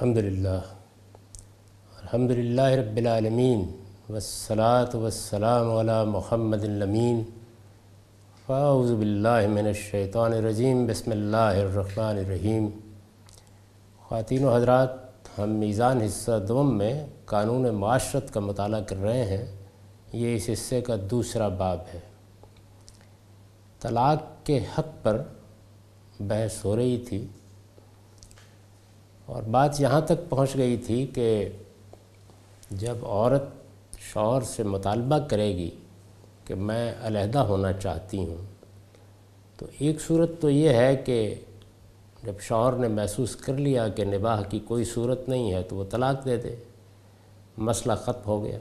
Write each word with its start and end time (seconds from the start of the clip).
الحمد 0.00 0.16
للہ۔ 0.16 0.60
الحمد 2.02 2.30
للہ 2.30 2.62
رب 2.62 2.96
العالمین۔ 2.96 3.76
والصلاة 4.08 5.00
والسلام 5.02 5.76
علی 5.76 6.10
محمد 6.10 6.64
الامین۔ 6.64 7.22
فاعوذ 8.46 8.92
باللہ 8.92 9.46
من 9.48 9.66
الشیطان 9.66 10.32
الرجیم۔ 10.32 10.86
بسم 10.86 11.10
اللہ 11.10 11.36
الرحمن 11.36 12.04
الرحیم۔ 12.04 12.68
خواتین 14.02 14.44
و 14.44 14.56
حضرات، 14.56 14.90
ہم 15.38 15.50
میزان 15.50 16.00
حصہ 16.00 16.44
دوم 16.48 16.78
میں 16.78 17.06
قانون 17.24 17.74
معاشرت 17.74 18.34
کا 18.34 18.40
مطالعہ 18.40 18.80
کر 18.80 18.96
رہے 18.96 19.24
ہیں۔ 19.24 19.46
یہ 20.12 20.36
اس 20.36 20.50
حصے 20.52 20.80
کا 20.80 20.96
دوسرا 21.10 21.48
باب 21.48 21.78
ہے۔ 21.94 22.00
طلاق 23.80 24.46
کے 24.46 24.60
حق 24.78 25.04
پر 25.04 25.22
بحث 26.20 26.64
ہو 26.64 26.76
رہی 26.76 27.04
تھی۔ 27.08 27.26
اور 29.26 29.42
بات 29.42 29.80
یہاں 29.80 30.00
تک 30.00 30.28
پہنچ 30.28 30.56
گئی 30.56 30.76
تھی 30.76 31.06
کہ 31.06 31.48
جب 32.70 33.04
عورت 33.06 33.42
شوہر 33.98 34.42
سے 34.42 34.62
مطالبہ 34.62 35.18
کرے 35.18 35.56
گی 35.56 35.70
کہ 36.44 36.54
میں 36.54 36.92
علیحدہ 37.00 37.38
ہونا 37.38 37.72
چاہتی 37.72 38.18
ہوں، 38.18 38.44
تو 39.58 39.66
ایک 39.78 40.00
صورت 40.00 40.30
تو 40.40 40.50
یہ 40.50 40.68
ہے 40.68 40.96
کہ 40.96 41.34
جب 42.22 42.40
شوہر 42.40 42.72
نے 42.72 42.88
محسوس 42.88 43.36
کر 43.36 43.54
لیا 43.54 43.88
کہ 43.88 44.04
نباہ 44.04 44.42
کی 44.50 44.58
کوئی 44.58 44.84
صورت 44.84 45.28
نہیں 45.28 45.52
ہے 45.52 45.62
تو 45.62 45.76
وہ 45.76 45.84
طلاق 45.90 46.24
دے 46.24 46.36
دے، 46.36 46.54
مسئلہ 47.58 47.92
ختم 47.94 48.26
ہو 48.26 48.44
گیا۔ 48.44 48.58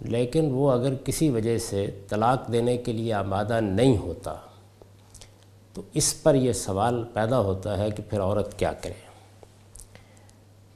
لیکن 0.00 0.48
وہ 0.52 0.70
اگر 0.72 0.94
کسی 1.04 1.30
وجہ 1.30 1.58
سے 1.58 1.86
طلاق 2.08 2.52
دینے 2.52 2.76
کے 2.76 2.92
لیے 2.92 3.12
آمادہ 3.12 3.60
نہیں 3.60 3.96
ہوتا 3.96 4.34
تو 5.78 5.84
اس 5.94 6.22
پر 6.22 6.34
یہ 6.34 6.52
سوال 6.52 7.04
پیدا 7.12 7.38
ہوتا 7.38 7.78
ہے 7.78 7.90
کہ 7.90 8.02
پھر 8.10 8.20
عورت 8.20 8.58
کیا 8.58 8.72
کرے۔ 8.72 8.92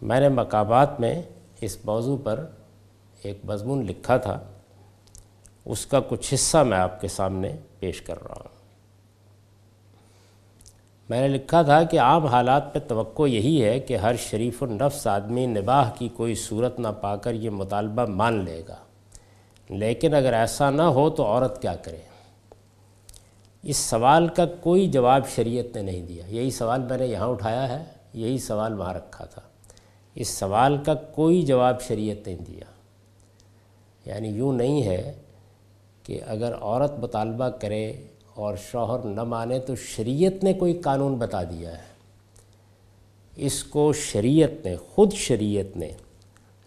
میں 0.02 0.20
نے 0.20 0.28
مقابات 0.28 1.00
میں 1.00 1.22
اس 1.60 1.84
موضوع 1.84 2.16
پر 2.24 2.46
ایک 3.22 3.38
مضمون 3.44 3.86
لکھا 3.86 4.16
تھا۔ 4.16 4.40
اس 5.64 5.86
کا 5.86 6.00
کچھ 6.08 6.34
حصہ 6.34 6.58
میں 6.58 6.78
آپ 6.78 7.00
کے 7.00 7.08
سامنے 7.08 7.56
پیش 7.78 8.02
کر 8.02 8.22
رہا 8.22 8.34
ہوں۔ 8.34 8.48
میں 11.08 11.20
نے 11.20 11.28
لکھا 11.28 11.62
تھا 11.62 11.82
کہ 11.82 12.00
عام 12.00 12.26
حالات 12.26 12.74
پہ 12.74 12.78
توقع 12.88 13.22
یہی 13.22 13.64
ہے 13.64 13.80
کہ 13.80 13.96
ہر 13.96 14.16
شریف 14.16 14.62
النفس 14.62 15.06
آدمی 15.06 15.46
نباہ 15.46 15.90
کی 15.98 16.08
کوئی 16.08 16.34
صورت 16.34 16.80
نہ 16.80 16.88
پا 17.00 17.16
کر 17.16 17.34
یہ 17.34 17.50
مطالبہ 17.50 18.06
مان 18.06 18.44
لے 18.44 18.62
گا۔ 18.68 18.76
لیکن 19.68 20.14
اگر 20.14 20.32
ایسا 20.32 20.70
نہ 20.70 20.82
ہو 20.82 21.10
تو 21.10 21.24
عورت 21.24 21.62
کیا 21.62 21.74
کرے؟ 21.74 22.11
اس 23.62 23.76
سوال 23.76 24.28
کا 24.28 24.46
کوئی 24.46 24.90
جواب 24.90 25.28
شریعت 25.28 25.76
نے 25.76 25.82
نہیں 25.82 26.02
دیا۔ 26.02 26.24
یہی 26.28 26.50
سوال 26.50 26.82
میں 26.82 26.98
نے 26.98 27.06
یہاں 27.06 27.28
اٹھایا 27.28 27.78
ہے، 27.78 27.84
یہی 28.14 28.38
سوال 28.38 28.78
وہاں 28.78 28.94
رکھا 28.94 29.24
تھا۔ 29.24 29.42
اس 30.14 30.28
سوال 30.28 30.78
کا 30.84 30.94
کوئی 30.94 31.42
جواب 31.42 31.80
شریعت 31.80 32.26
نہیں 32.26 32.38
دیا۔ 32.38 32.64
یعنی 34.06 34.28
یوں 34.28 34.52
نہیں 34.52 34.82
ہے 34.82 35.12
کہ 36.02 36.20
اگر 36.26 36.52
عورت 36.60 36.92
مطالبہ 36.98 37.48
کرے 37.48 37.92
اور 38.34 38.56
شوہر 38.56 38.98
نہ 39.06 39.24
مانے 39.24 39.58
تو 39.58 39.76
شریعت 39.76 40.44
نے 40.44 40.52
کوئی 40.52 40.72
قانون 40.72 41.14
بتا 41.14 41.42
دیا 41.42 41.78
ہے۔ 41.78 41.92
اس 43.36 43.64
کو 43.64 43.92
شریعت 43.92 44.66
نے، 44.66 44.76
خود 44.76 45.12
شریعت 45.12 45.76
نے 45.76 45.90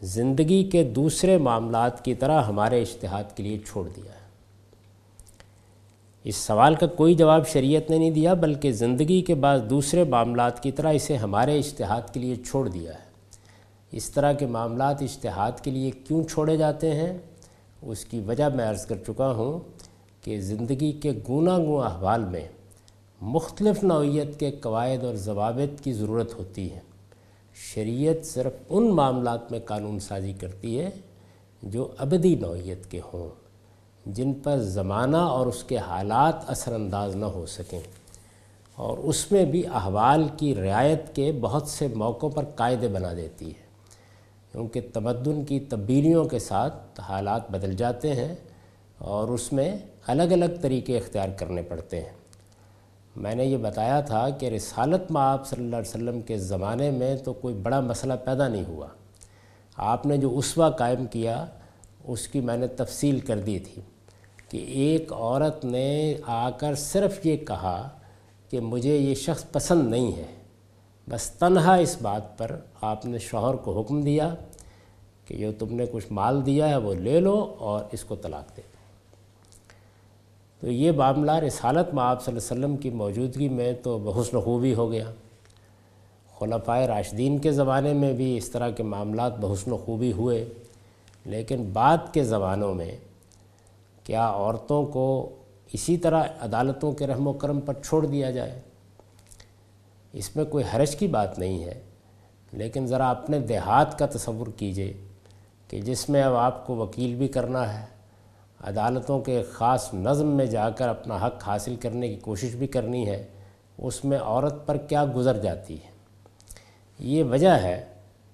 زندگی 0.01 0.63
کے 0.63 0.83
دوسرے 0.83 1.37
معاملات 1.37 2.05
کی 2.05 2.15
طرح 2.15 2.41
ہمارے 2.41 2.81
اشتہاد 2.81 3.23
کے 3.35 3.43
لیے 3.43 3.57
چھوڑ 3.57 3.89
دیا 3.95 4.11
ہے۔ 4.11 4.24
اس 6.25 6.35
سوال 6.35 6.75
کا 6.75 6.87
کوئی 6.87 7.13
جواب 7.13 7.47
شریعت 7.47 7.89
نے 7.89 7.97
نہیں 7.97 8.11
دیا، 8.11 8.33
بلکہ 8.33 8.71
زندگی 8.71 9.21
کے 9.21 9.35
بعد 9.35 9.59
دوسرے 9.69 10.03
معاملات 10.03 10.63
کی 10.63 10.71
طرح 10.71 10.91
اسے 10.91 11.15
ہمارے 11.15 11.59
اشتہاد 11.59 12.13
کے 12.13 12.19
لیے 12.19 12.35
چھوڑ 12.35 12.67
دیا 12.67 12.93
ہے۔ 12.93 13.05
اس 13.91 14.09
طرح 14.09 14.33
کے 14.33 14.45
معاملات 14.45 15.01
اشتہاد 15.01 15.51
کے 15.63 15.71
لیے 15.71 15.91
کیوں 15.91 16.23
چھوڑے 16.23 16.57
جاتے 16.57 16.95
ہیں؟ 16.95 17.17
اس 17.81 18.05
کی 18.05 18.19
وجہ 18.19 18.49
میں 18.55 18.65
عرض 18.65 18.85
کر 18.85 18.95
چکا 19.07 19.31
ہوں 19.31 19.59
کہ 20.21 20.39
زندگی 20.39 20.91
کے 20.91 21.11
گوناہ 21.27 21.57
گوں 21.57 21.83
احوال 21.83 22.25
میں 22.25 22.47
مختلف 23.21 23.83
نوعیت 23.83 24.39
کے 24.39 24.51
قواعد 24.51 25.03
اور 25.03 25.15
ضوابط 25.15 25.81
کی 25.81 25.93
ضرورت 25.93 26.33
ہوتی 26.33 26.71
ہے۔ 26.71 26.79
شریعت 27.73 28.25
صرف 28.25 28.53
ان 28.69 28.89
معاملات 28.89 29.51
میں 29.51 29.59
قانون 29.59 29.99
سازی 29.99 30.33
کرتی 30.33 30.79
ہے 30.79 30.89
جو 31.63 31.87
ابدی 31.97 32.35
نوعیت 32.35 32.91
کے 32.91 32.99
ہوں۔ 33.13 33.44
جن 34.05 34.33
پر 34.33 34.57
زمانہ 34.57 35.17
اور 35.17 35.47
اس 35.47 35.63
کے 35.63 35.77
حالات 35.77 36.49
اثر 36.49 36.73
انداز 36.73 37.15
نہ 37.15 37.25
ہو 37.25 37.45
سکیں۔ 37.45 37.79
اور 38.75 38.97
اس 38.97 39.31
میں 39.31 39.45
بھی 39.45 39.67
احوال 39.67 40.27
کی 40.37 40.55
رعایت 40.55 41.15
کے 41.15 41.31
بہت 41.41 41.67
سے 41.67 41.87
موقعوں 41.87 42.31
پر 42.31 42.45
قاعدے 42.55 42.87
بنا 42.87 43.13
دیتی 43.13 43.47
ہے۔ 43.47 43.65
کیونکہ 44.51 44.81
تمدن 44.93 45.45
کی 45.45 45.59
تبدیلیوں 45.59 46.25
کے 46.25 46.39
ساتھ 46.39 46.99
حالات 46.99 47.51
بدل 47.51 47.75
جاتے 47.75 48.13
ہیں 48.13 48.35
اور 48.97 49.27
اس 49.27 49.53
میں 49.53 49.77
الگ 50.07 50.23
الگ 50.23 50.45
طریقے 50.61 50.97
اختیار 50.97 51.29
کرنے 51.37 51.61
پڑتے 51.61 52.01
ہیں۔ 52.01 52.13
میں 53.15 53.35
نے 53.35 53.45
یہ 53.45 53.57
بتایا 53.57 54.01
تھا 54.01 54.29
کہ 54.29 54.45
رسالت 54.45 55.11
میں 55.11 55.21
آپ 55.21 55.47
صلی 55.47 55.63
اللہ 55.63 55.75
علیہ 55.75 55.89
وسلم 55.89 56.21
کے 56.21 56.37
زمانے 56.37 56.91
میں 56.91 57.17
تو 57.17 57.33
کوئی 57.33 57.55
بڑا 57.55 57.79
مسئلہ 57.79 58.13
پیدا 58.25 58.47
نہیں 58.47 58.65
ہوا۔ 58.67 58.87
آپ 59.75 60.05
نے 60.05 60.17
جو 60.17 60.37
اسوا 60.37 60.69
قائم 60.69 61.05
کیا، 61.05 61.45
اس 62.03 62.27
کی 62.27 62.39
میں 62.39 62.57
نے 62.57 62.67
تفصیل 62.67 63.19
کر 63.19 63.39
دی 63.39 63.59
تھی۔ 63.59 63.81
کہ 64.49 64.57
ایک 64.57 65.13
عورت 65.13 65.65
نے 65.65 66.15
آ 66.25 66.49
کر 66.49 66.75
صرف 66.75 67.25
یہ 67.25 67.37
کہا 67.37 67.89
کہ 68.49 68.59
مجھے 68.59 68.97
یہ 68.97 69.15
شخص 69.15 69.43
پسند 69.51 69.89
نہیں 69.89 70.15
ہے۔ 70.17 70.25
بس 71.09 71.29
تنہا 71.29 71.75
اس 71.75 71.97
بات 72.01 72.37
پر 72.37 72.59
آپ 72.81 73.05
نے 73.05 73.19
شوہر 73.19 73.53
کو 73.53 73.81
حکم 73.81 74.01
دیا 74.01 74.35
کہ 75.25 75.37
جو 75.37 75.51
تم 75.59 75.75
نے 75.75 75.85
کچھ 75.91 76.05
مال 76.11 76.45
دیا 76.45 76.69
ہے 76.69 76.77
وہ 76.77 76.93
لے 76.93 77.19
لو 77.19 77.55
اور 77.59 77.83
اس 77.91 78.03
کو 78.03 78.15
طلاق 78.15 78.57
دے۔ 78.57 78.61
دو 78.61 78.75
تو 80.59 80.71
یہ 80.71 80.91
معاملہ 80.91 81.31
رسالت 81.31 81.93
میں 81.93 82.03
آپ 82.03 82.25
صلی 82.25 82.35
اللہ 82.35 82.53
علیہ 82.53 82.65
وسلم 82.65 82.77
کی 82.77 82.89
موجودگی 82.89 83.49
میں 83.49 83.73
تو 83.73 83.97
بحسن 83.97 84.41
خوبی 84.41 84.73
ہو 84.73 84.91
گیا۔ 84.91 85.11
خلفۂ 86.39 86.85
راشدین 86.87 87.37
کے 87.37 87.51
زمانے 87.51 87.93
میں 87.93 88.13
بھی 88.13 88.37
اس 88.37 88.49
طرح 88.49 88.69
کے 88.69 88.83
معاملات 88.83 89.37
بحسن 89.37 89.77
خوبی 89.77 90.11
ہوئے، 90.11 90.45
لیکن 91.25 91.69
بعد 91.73 91.97
کے 92.13 92.23
زمانوں 92.23 92.73
میں 92.73 92.97
کیا 94.05 94.25
عورتوں 94.27 94.85
کو 94.85 95.05
اسی 95.73 95.97
طرح 95.97 96.23
عدالتوں 96.41 96.91
کے 96.91 97.07
رحم 97.07 97.27
و 97.27 97.33
کرم 97.33 97.59
پر 97.59 97.81
چھوڑ 97.83 98.05
دیا 98.05 98.29
جائے؟ 98.31 98.59
اس 100.13 100.35
میں 100.35 100.45
کوئی 100.45 100.63
حرج 100.73 100.95
کی 100.95 101.07
بات 101.07 101.39
نہیں 101.39 101.63
ہے، 101.63 101.79
لیکن 102.53 102.87
ذرا 102.87 103.09
اپنے 103.09 103.39
دیہات 103.39 103.97
کا 103.99 104.05
تصور 104.05 104.47
کیجیے 104.57 104.91
کہ 105.69 105.79
جس 105.81 106.07
میں 106.09 106.21
اب 106.23 106.35
آپ 106.35 106.65
کو 106.67 106.75
وکیل 106.75 107.15
بھی 107.15 107.27
کرنا 107.27 107.63
ہے، 107.73 107.85
عدالتوں 108.59 109.19
کے 109.19 109.41
خاص 109.51 109.93
نظم 109.93 110.27
میں 110.27 110.45
جا 110.45 110.69
کر 110.69 110.87
اپنا 110.87 111.17
حق 111.17 111.47
حاصل 111.47 111.75
کرنے 111.75 112.07
کی 112.07 112.15
کوشش 112.21 112.55
بھی 112.55 112.67
کرنی 112.67 113.07
ہے، 113.07 113.25
اس 113.77 114.03
میں 114.05 114.17
عورت 114.19 114.65
پر 114.65 114.77
کیا 114.89 115.05
گزر 115.15 115.37
جاتی 115.37 115.75
ہے؟ 115.75 115.89
یہ 116.99 117.23
وجہ 117.23 117.55
ہے 117.61 117.83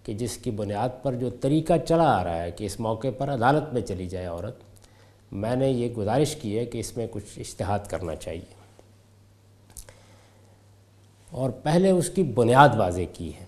کہ 0.04 0.14
جس 0.14 0.38
کی 0.38 0.52
بنیاد 0.52 1.02
پر 1.04 1.16
جو 1.16 1.30
طریقہ 1.42 1.74
چلا 1.88 2.12
آ 2.20 2.24
رہا 2.24 2.42
ہے 2.42 2.52
کہ 2.52 2.66
اس 2.66 2.80
موقع 2.80 3.08
پر 3.18 3.34
عدالت 3.34 3.74
میں 3.74 3.82
چلی 3.82 4.08
جائے 4.08 4.26
عورت 4.26 4.64
میں 5.32 5.56
نے 5.56 5.70
یہ 5.70 5.90
گزارش 5.90 6.36
کی 6.36 6.60
ہے 6.60 6.66
کہ 6.66 6.78
اس 6.78 6.98
میں 6.98 7.08
کچھ 7.12 7.40
اشتہاد 7.40 7.80
کرنا 7.88 8.16
چاہیے۔ 8.16 8.62
اور 11.32 11.50
پہلے 11.50 11.92
اس 11.92 12.10
کی 12.10 12.24
بنیاد 12.24 12.70
واضح 12.78 13.02
کی 13.14 13.32
ہے 13.40 13.46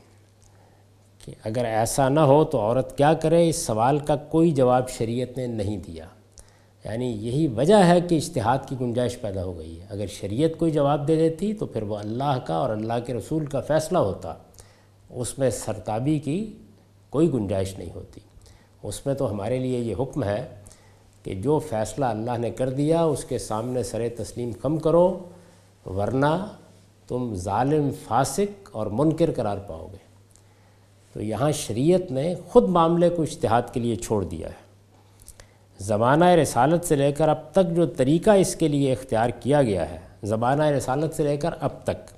کہ 1.25 1.33
اگر 1.43 1.65
ایسا 1.65 2.09
نہ 2.09 2.19
ہو 2.19 2.43
تو 2.43 2.59
عورت 2.59 2.97
کیا 2.97 3.13
کرے، 3.13 3.49
اس 3.49 3.55
سوال 3.55 3.99
کا 3.99 4.15
کوئی 4.15 4.51
جواب 4.51 4.89
شریعت 4.89 5.37
نے 5.37 5.47
نہیں 5.47 5.77
دیا۔ 5.77 6.05
یعنی 6.85 7.05
یہی 7.05 7.47
وجہ 7.47 7.75
ہے 7.75 8.01
کہ 8.01 8.15
اشتہاد 8.15 8.57
کی 8.67 8.75
گنجائش 8.81 9.21
پیدا 9.21 9.43
ہو 9.43 9.57
گئی 9.57 9.81
ہے۔ 9.81 9.85
اگر 9.89 10.07
شریعت 10.07 10.49
کوئی 10.59 10.71
جواب 10.71 11.07
دے 11.07 11.15
دیتی 11.15 11.53
تو 11.53 11.65
پھر 11.65 11.81
وہ 11.81 11.97
اللہ 11.97 12.39
کا 12.45 12.53
اور 12.53 12.69
اللہ 12.69 12.93
کے 13.05 13.13
رسول 13.13 13.45
کا 13.45 13.59
فیصلہ 13.59 13.97
ہوتا۔ 13.97 14.33
اس 15.09 15.39
میں 15.39 15.49
سرتابی 15.49 16.19
کی 16.19 16.57
کوئی 17.09 17.33
گنجائش 17.33 17.77
نہیں 17.77 17.89
ہوتی۔ 17.95 18.21
اس 18.83 19.05
میں 19.05 19.13
تو 19.13 19.31
ہمارے 19.31 19.59
لیے 19.59 19.79
یہ 19.79 19.95
حکم 19.99 20.23
ہے 20.23 20.62
کہ 21.23 21.33
جو 21.33 21.59
فیصلہ 21.59 22.05
اللہ 22.05 22.37
نے 22.37 22.51
کر 22.51 22.69
دیا، 22.69 23.03
اس 23.03 23.25
کے 23.25 23.37
سامنے 23.37 23.83
سر 23.83 24.07
تسلیم 24.17 24.51
کم 24.51 24.77
کرو، 24.77 25.19
ورنہ 25.85 26.45
تم 27.07 27.35
ظالم، 27.35 27.89
فاسق 28.07 28.69
اور 28.71 28.87
منکر 28.87 29.31
قرار 29.35 29.57
پاؤ 29.57 29.87
گے۔ 29.91 29.97
تو 31.13 31.21
یہاں 31.21 31.51
شریعت 31.51 32.11
نے 32.11 32.35
خود 32.49 32.69
معاملے 32.69 33.09
کو 33.09 33.21
اشتہاد 33.21 33.61
کے 33.73 33.79
لیے 33.79 33.95
چھوڑ 33.95 34.23
دیا 34.23 34.47
ہے۔ 34.47 34.63
زمانہ 35.79 36.25
رسالت 36.25 36.85
سے 36.85 36.95
لے 36.95 37.11
کر 37.11 37.29
اب 37.29 37.51
تک 37.51 37.75
جو 37.75 37.85
طریقہ 37.85 38.29
اس 38.29 38.55
کے 38.55 38.67
لیے 38.67 38.93
اختیار 38.93 39.29
کیا 39.29 39.61
گیا 39.61 39.89
ہے، 39.89 39.97
زمانہ 40.23 40.63
رسالت 40.63 41.15
سے 41.15 41.23
لے 41.23 41.37
کر 41.37 41.49
اب 41.59 41.83
تک 41.83 42.11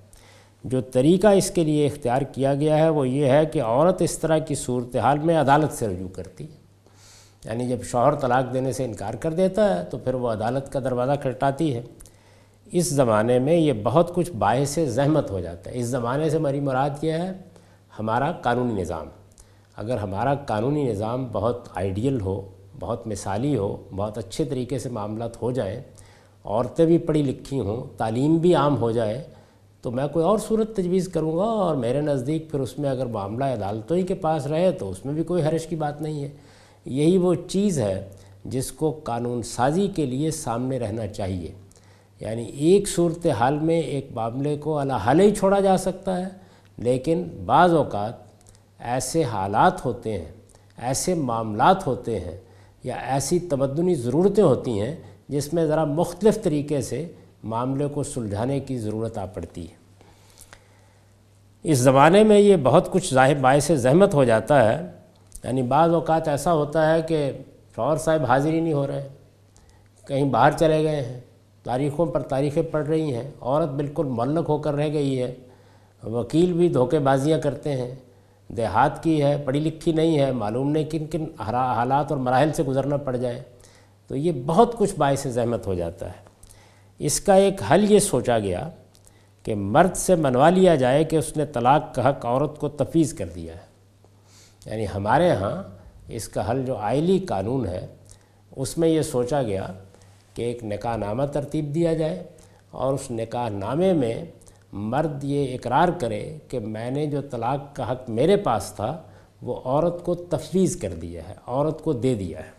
جو 0.63 0.81
طریقہ 0.81 1.28
اس 1.28 1.52
کے 1.52 1.63
لیے 1.63 1.86
اختیار 1.86 2.22
کیا 2.22 2.56
گیا 2.56 2.78
ہے، 2.78 2.90
وہ 2.90 3.07
یہ 3.07 3.25
ہے 3.25 3.46
کہ 3.46 3.62
عورت 3.62 4.02
اس 4.02 4.18
طرح 4.18 4.38
کی 4.38 4.56
صورتحال 4.56 5.19
میں 5.19 5.38
عدالت 5.38 5.74
سے 5.74 5.88
رجوع 5.88 6.07
کرتی۔ 6.07 6.44
ہے 6.44 6.64
یعنی 7.45 7.68
جب 7.68 7.83
شوہر 7.83 8.15
طلاق 8.15 8.53
دینے 8.53 8.71
سے 8.71 8.86
انکار 8.86 9.13
کر 9.13 9.33
دیتا 9.33 9.80
ہے 9.80 9.86
تو 9.86 9.97
پھر 9.97 10.13
وہ 10.13 10.30
عدالت 10.30 10.71
کا 10.71 10.80
دروازہ 10.80 11.12
کھٹاتی 11.21 11.75
ہے۔ 11.75 11.81
اس 12.65 12.89
زمانے 12.89 13.39
میں 13.39 13.53
یہ 13.53 13.74
بہت 13.83 14.15
کچھ 14.15 14.31
باعث 14.31 14.80
زحمت 14.86 15.31
ہو 15.31 15.39
جاتا 15.39 15.71
ہے۔ 15.71 15.80
اس 15.80 15.86
زمانے 15.86 16.30
سے 16.30 16.38
ہماری 16.38 16.59
مراد 16.59 16.89
یہ 17.01 17.12
ہے 17.12 17.31
ہمارا 18.00 18.31
قانونی 18.31 18.81
نظام۔ 18.81 19.07
اگر 19.75 19.97
ہمارا 19.97 20.36
قانونی 20.36 20.83
نظام 20.83 21.27
بہت 21.31 21.68
آئیڈیل 21.75 22.21
ہو، 22.21 22.50
بہت 22.80 23.07
مثالی 23.07 23.57
ہو، 23.57 23.77
بہت 23.95 24.18
اچھے 24.18 24.45
طریقے 24.45 24.80
سے 24.80 24.89
معاملات 24.89 25.42
ہو 25.42 25.51
جائیں، 25.51 25.80
عورتیں 26.44 26.86
بھی 26.86 26.97
پڑھی 26.97 27.24
لکھی 27.24 27.59
ہوں، 27.59 27.97
تعلیم 27.97 28.38
بھی 28.38 28.56
عام 28.56 28.77
ہو 28.77 28.92
جائے، 28.92 29.24
تو 29.81 29.92
میں 29.92 30.07
کوئی 30.07 30.25
اور 30.25 30.38
صورت 30.38 30.75
تجویز 30.75 31.07
کروں 31.07 31.38
گا 31.38 31.44
اور 31.44 31.75
میرے 31.75 32.01
نزدیک 32.01 32.51
پھر 32.51 32.59
اس 32.59 32.80
میں 32.80 32.89
اگر 32.89 33.06
معاملہ 33.06 33.45
عدالتوں 33.45 33.97
ہی 33.97 34.01
کے 34.01 34.13
پاس 34.13 34.47
رہے 34.47 34.71
تو 34.71 34.89
اس 34.89 35.06
میں 35.06 35.13
بھی 35.13 35.24
کوئی 35.24 35.44
حرش 35.44 35.68
کی 35.68 35.75
بات 35.75 36.01
نہیں 36.01 36.24
ہے۔ 36.24 36.30
یہی 36.85 37.17
وہ 37.17 37.33
چیز 37.47 37.79
ہے 37.79 38.09
جس 38.45 38.71
کو 38.71 38.99
قانون 39.03 39.43
سازی 39.43 39.87
کے 39.87 40.05
لیے 40.05 40.31
سامنے 40.31 40.79
رہنا 40.79 41.07
چاہیے۔ 41.07 41.51
یعنی 42.19 42.45
ایک 42.45 42.87
صورت 42.87 43.27
حال 43.27 43.59
میں 43.59 43.81
ایک 43.81 44.07
معاملے 44.11 44.57
کو 44.57 44.79
حال 44.79 45.19
ہی 45.19 45.35
چھوڑا 45.35 45.59
جا 45.59 45.77
سکتا 45.77 46.17
ہے، 46.17 46.29
لیکن 46.77 47.23
بعض 47.45 47.73
اوقات 47.73 48.13
ایسے 48.79 49.23
حالات 49.23 49.85
ہوتے 49.85 50.17
ہیں، 50.17 50.31
ایسے 50.77 51.13
معاملات 51.13 51.87
ہوتے 51.87 52.19
ہیں 52.19 52.37
یا 52.83 52.95
ایسی 52.95 53.39
تمدنی 53.39 53.95
ضرورتیں 53.95 54.43
ہوتی 54.43 54.79
ہیں 54.79 54.95
جس 55.29 55.53
میں 55.53 55.65
ذرا 55.65 55.85
مختلف 55.85 56.43
طریقے 56.43 56.81
سے 56.81 57.07
معاملے 57.43 57.87
کو 57.87 58.03
سلجھانے 58.03 58.59
کی 58.59 58.77
ضرورت 58.77 59.17
آ 59.17 59.25
پڑتی 59.25 59.61
ہے۔ 59.61 59.75
اس 61.63 61.77
زمانے 61.77 62.23
میں 62.23 62.39
یہ 62.39 62.55
بہت 62.63 62.91
کچھ 62.91 63.13
ظاہر 63.13 63.35
باعث 63.35 63.71
زحمت 63.71 64.13
ہو 64.13 64.23
جاتا 64.23 64.73
ہے۔ 64.73 65.05
یعنی 65.45 65.62
بعض 65.62 65.94
اوقات 65.94 66.27
ایسا 66.27 66.53
ہوتا 66.53 66.94
ہے 66.94 67.01
کہ 67.01 67.31
شوہر 67.75 67.97
صاحب 67.97 68.25
حاضر 68.25 68.50
ہی 68.50 68.59
نہیں 68.59 68.74
ہو 68.74 68.88
رہے، 68.88 69.07
کہیں 70.07 70.24
باہر 70.24 70.51
چلے 70.51 70.83
گئے 70.83 71.01
ہیں، 71.01 71.19
تاریخوں 71.63 72.06
پر 72.06 72.21
تاریخیں 72.21 72.63
پڑھ 72.71 72.88
رہی 72.88 73.13
ہیں، 73.13 73.31
عورت 73.42 73.69
بالکل 73.69 74.06
معلق 74.06 74.50
ہو 74.50 74.57
کر 74.57 74.74
رہ 74.74 74.94
گئی 74.94 75.21
ہے، 75.21 75.36
وکیل 76.03 76.53
بھی 76.53 76.69
دھوکے 76.69 77.00
بازیاں 77.00 77.39
کرتے 77.39 77.71
ہیں، 77.71 77.95
دیہات 78.47 79.03
کی 79.03 79.24
ہے، 79.24 79.42
پڑھی 79.45 79.59
لکھی 79.59 79.92
نہیں 79.92 80.19
ہے، 80.19 80.31
معلوم 80.31 80.71
نہیں 80.71 80.83
کن 80.83 81.06
کن 81.06 81.25
حالات 81.39 82.12
اور 82.12 82.19
مراحل 82.19 82.53
سے 82.53 82.63
گزرنا 82.63 82.97
پڑ 82.97 83.15
جائے۔ 83.15 83.44
تو 84.07 84.15
یہ 84.15 84.31
بہت 84.45 84.77
کچھ 84.77 84.95
باعث 84.97 85.27
زحمت 85.27 85.68
ہو 85.68 85.74
جاتا 85.74 86.07
ہے۔ 86.07 86.24
اس 87.00 87.19
کا 87.19 87.33
ایک 87.33 87.62
حل 87.71 87.92
یہ 87.92 88.00
سوچا 88.00 88.39
گیا 88.39 88.69
کہ 89.44 89.56
مرد 89.56 89.95
سے 89.95 90.15
منوا 90.15 90.50
لیا 90.50 90.75
جائے 90.75 91.03
کہ 91.03 91.15
اس 91.15 91.38
نے 91.38 91.45
طلاق 91.45 91.95
کا 91.95 92.09
حق 92.09 92.25
عورت 92.25 92.59
کو 92.59 92.69
تفیظ 92.69 93.13
کر 93.13 93.25
دیا 93.36 93.53
ہے۔ 93.53 93.64
یعنی 94.65 94.85
ہمارے 94.95 95.31
ہاں 95.31 95.63
اس 96.07 96.27
کا 96.29 96.51
حل 96.51 96.65
جو 96.65 96.75
آئلی 96.75 97.19
قانون 97.19 97.65
ہے، 97.65 97.88
اس 98.56 98.77
میں 98.77 98.89
یہ 98.89 99.01
سوچا 99.01 99.41
گیا 99.44 99.67
کہ 100.33 100.41
ایک 100.41 100.63
نکاح 100.63 100.97
نامہ 100.97 101.23
ترتیب 101.23 101.75
دیا 101.75 101.94
جائے 101.94 102.23
اور 102.71 102.94
اس 102.94 103.12
نکاح 103.12 103.50
نامے 103.50 103.94
میں 103.94 104.25
مرد 104.73 105.23
یہ 105.23 105.56
اقرار 105.56 105.88
کرے 106.00 106.38
کہ 106.50 106.59
میں 106.59 106.91
نے 106.91 107.06
جو 107.06 107.21
طلاق 107.21 107.75
کا 107.75 107.91
حق 107.91 108.09
میرے 108.09 108.38
پاس 108.38 108.73
تھا، 108.75 109.01
وہ 109.41 109.62
عورت 109.65 110.06
کو 110.06 110.15
تفویض 110.15 110.75
کر 110.75 110.94
دیا 110.94 111.29
ہے، 111.29 111.33
عورت 111.47 111.83
کو 111.83 111.94
دے 111.94 112.15
دیا 112.15 112.39
ہے۔ 112.39 112.56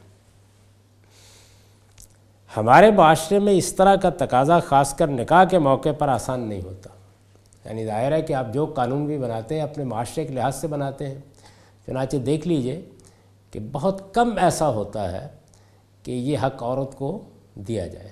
ہمارے 2.56 2.90
معاشرے 2.90 3.38
میں 3.38 3.52
اس 3.52 3.72
طرح 3.72 3.96
کا 3.96 4.10
تقاضا 4.10 4.60
خاص 4.60 4.96
کر 4.96 5.06
نکاح 5.06 5.44
کے 5.44 5.58
موقع 5.58 5.88
پر 5.98 6.08
آسان 6.08 6.40
نہیں 6.40 6.62
ہوتا۔ 6.62 6.90
یعنی 7.64 7.86
ظاہر 7.86 8.12
ہے 8.12 8.22
کہ 8.22 8.32
آپ 8.32 8.46
جو 8.52 8.66
قانون 8.66 9.06
بھی 9.06 9.18
بناتے 9.18 9.54
ہیں، 9.54 9.62
اپنے 9.62 9.84
معاشرے 9.84 10.24
کے 10.24 10.34
لحاظ 10.34 10.54
سے 10.54 10.66
بناتے 10.66 11.06
ہیں۔ 11.06 11.18
چنانچہ 11.86 12.16
دیکھ 12.16 12.48
لیجیے 12.48 12.84
کہ 13.50 13.60
بہت 13.72 14.14
کم 14.14 14.38
ایسا 14.40 14.68
ہوتا 14.68 15.12
ہے 15.12 15.28
کہ 16.02 16.12
یہ 16.12 16.38
حق 16.38 16.62
عورت 16.62 16.94
کو 16.98 17.22
دیا 17.54 17.86
جائے۔ 17.86 18.08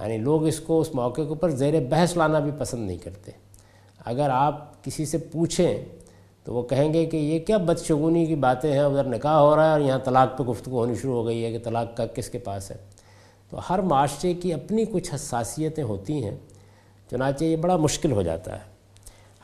یعنی 0.00 0.18
لوگ 0.18 0.46
اس 0.46 0.60
کو 0.60 0.80
اس 0.80 0.94
موقع 0.94 1.20
کے 1.20 1.28
اوپر 1.28 1.50
زیر 1.50 1.80
بحث 1.80 2.16
لانا 2.16 2.38
بھی 2.38 2.50
پسند 2.58 2.86
نہیں 2.86 2.98
کرتے۔ 2.98 3.32
اگر 4.04 4.30
آپ 4.30 4.84
کسی 4.84 5.06
سے 5.06 5.18
پوچھیں 5.18 5.84
تو 6.44 6.54
وہ 6.54 6.62
کہیں 6.62 6.92
گے 6.92 7.06
کہ 7.06 7.16
یہ 7.16 7.38
کیا 7.38 7.56
بدشگونی 7.56 8.26
کی 8.26 8.34
باتیں 8.34 8.72
ہیں، 8.72 8.80
ادھر 8.80 9.04
نکاح 9.04 9.34
ہو 9.34 9.56
رہا 9.56 9.66
ہے 9.66 9.70
اور 9.70 9.80
یہاں 9.80 9.98
طلاق 10.04 10.38
پہ 10.38 10.42
گفتگو 10.42 10.78
ہونی 10.78 10.94
شروع 10.94 11.14
ہو 11.14 11.26
گئی 11.26 11.44
ہے 11.44 11.52
کہ 11.52 11.58
طلاق 11.64 11.96
کا 11.96 12.06
کس 12.06 12.28
کے 12.28 12.38
پاس 12.38 12.70
ہے۔ 12.70 12.76
تو 13.50 13.58
ہر 13.70 13.78
معاشرے 13.78 14.34
کی 14.34 14.54
اپنی 14.54 14.84
کچھ 14.84 15.14
حساسیتیں 15.14 15.84
ہوتی 15.84 16.24
ہیں، 16.24 16.36
چنانچہ 17.10 17.44
یہ 17.44 17.56
بڑا 17.56 17.76
مشکل 17.76 18.12
ہو 18.12 18.22
جاتا 18.22 18.56
ہے۔ 18.56 18.71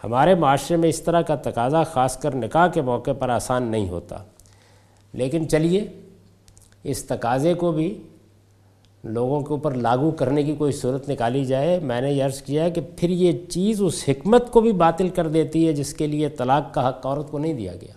ہمارے 0.05 0.35
معاشرے 0.35 0.77
میں 0.77 0.89
اس 0.89 1.03
طرح 1.03 1.21
کا 1.21 1.35
تقاضا 1.35 1.83
خاص 1.83 2.19
کر 2.19 2.35
نکاح 2.35 2.67
کے 2.67 2.83
موقع 2.83 3.11
پر 3.19 3.29
آسان 3.29 3.63
نہیں 3.63 3.89
ہوتا۔ 3.89 4.17
لیکن 5.13 5.49
چلیے، 5.49 5.85
اس 6.85 7.05
تقاضے 7.05 7.55
کو 7.55 7.73
بھی 7.73 8.03
لوگوں 9.05 9.41
کے 9.41 9.49
اوپر 9.49 9.75
لاگو 9.75 10.11
کرنے 10.11 10.43
کی 10.43 10.55
کوئی 10.55 10.73
صورت 10.73 11.09
نکالی 11.09 11.45
جائے، 11.45 11.81
میں 11.81 12.01
نے 12.01 12.13
یہ 12.13 12.25
عرض 12.25 12.43
کیا 12.43 12.65
ہے 12.65 12.71
کہ 12.71 12.81
پھر 12.97 13.11
یہ 13.11 13.33
چیز 13.49 13.83
اس 13.83 14.05
حکمت 14.09 14.51
کو 14.51 14.61
بھی 14.61 14.73
باطل 14.73 15.09
کر 15.09 15.29
دیتی 15.29 15.67
ہے 15.67 15.73
جس 15.73 15.95
کے 15.95 16.07
لیے 16.07 16.29
طلاق 16.29 16.75
کا 16.75 16.89
حق 16.89 17.07
عورت 17.07 17.31
کو 17.31 17.39
نہیں 17.39 17.55
دیا 17.55 17.73
گیا۔ 17.73 17.93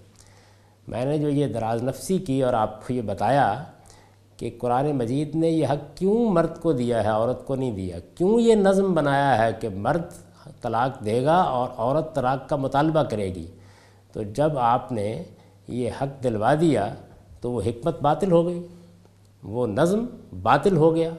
میں 0.87 1.05
نے 1.05 1.17
جو 1.17 1.29
یہ 1.29 1.47
دراز 1.47 1.83
نفسی 1.83 2.17
کی 2.17 2.43
اور 2.43 2.53
آپ 2.53 2.87
کو 2.87 2.93
یہ 2.93 3.01
بتایا 3.01 3.63
کہ 4.37 4.51
قرآن 4.57 4.91
مجید 4.91 5.35
نے 5.35 5.49
یہ 5.49 5.67
حق 5.67 5.97
کیوں 5.97 6.29
مرد 6.29 6.59
کو 6.59 6.73
دیا 6.73 7.03
ہے، 7.03 7.09
عورت 7.09 7.45
کو 7.45 7.55
نہیں 7.55 7.71
دیا؟ 7.71 7.97
کیوں 8.15 8.41
یہ 8.41 8.55
نظم 8.55 8.93
بنایا 8.93 9.45
ہے 9.45 9.51
کہ 9.59 9.69
مرد 9.69 10.30
طلاق 10.61 11.05
دے 11.05 11.23
گا 11.23 11.35
اور 11.35 11.69
عورت 11.77 12.15
طلاق 12.15 12.49
کا 12.49 12.55
مطالبہ 12.55 13.03
کرے 13.03 13.35
گی۔ 13.35 13.47
تو 14.13 14.23
جب 14.23 14.57
آپ 14.57 14.91
نے 14.91 15.23
یہ 15.67 15.89
حق 16.01 16.23
دلوا 16.23 16.53
دیا 16.61 16.93
تو 17.41 17.51
وہ 17.51 17.61
حکمت 17.61 18.01
باطل 18.01 18.31
ہو 18.31 18.45
گئی، 18.45 18.67
وہ 19.43 19.67
نظم 19.67 20.05
باطل 20.41 20.77
ہو 20.77 20.95
گیا، 20.95 21.09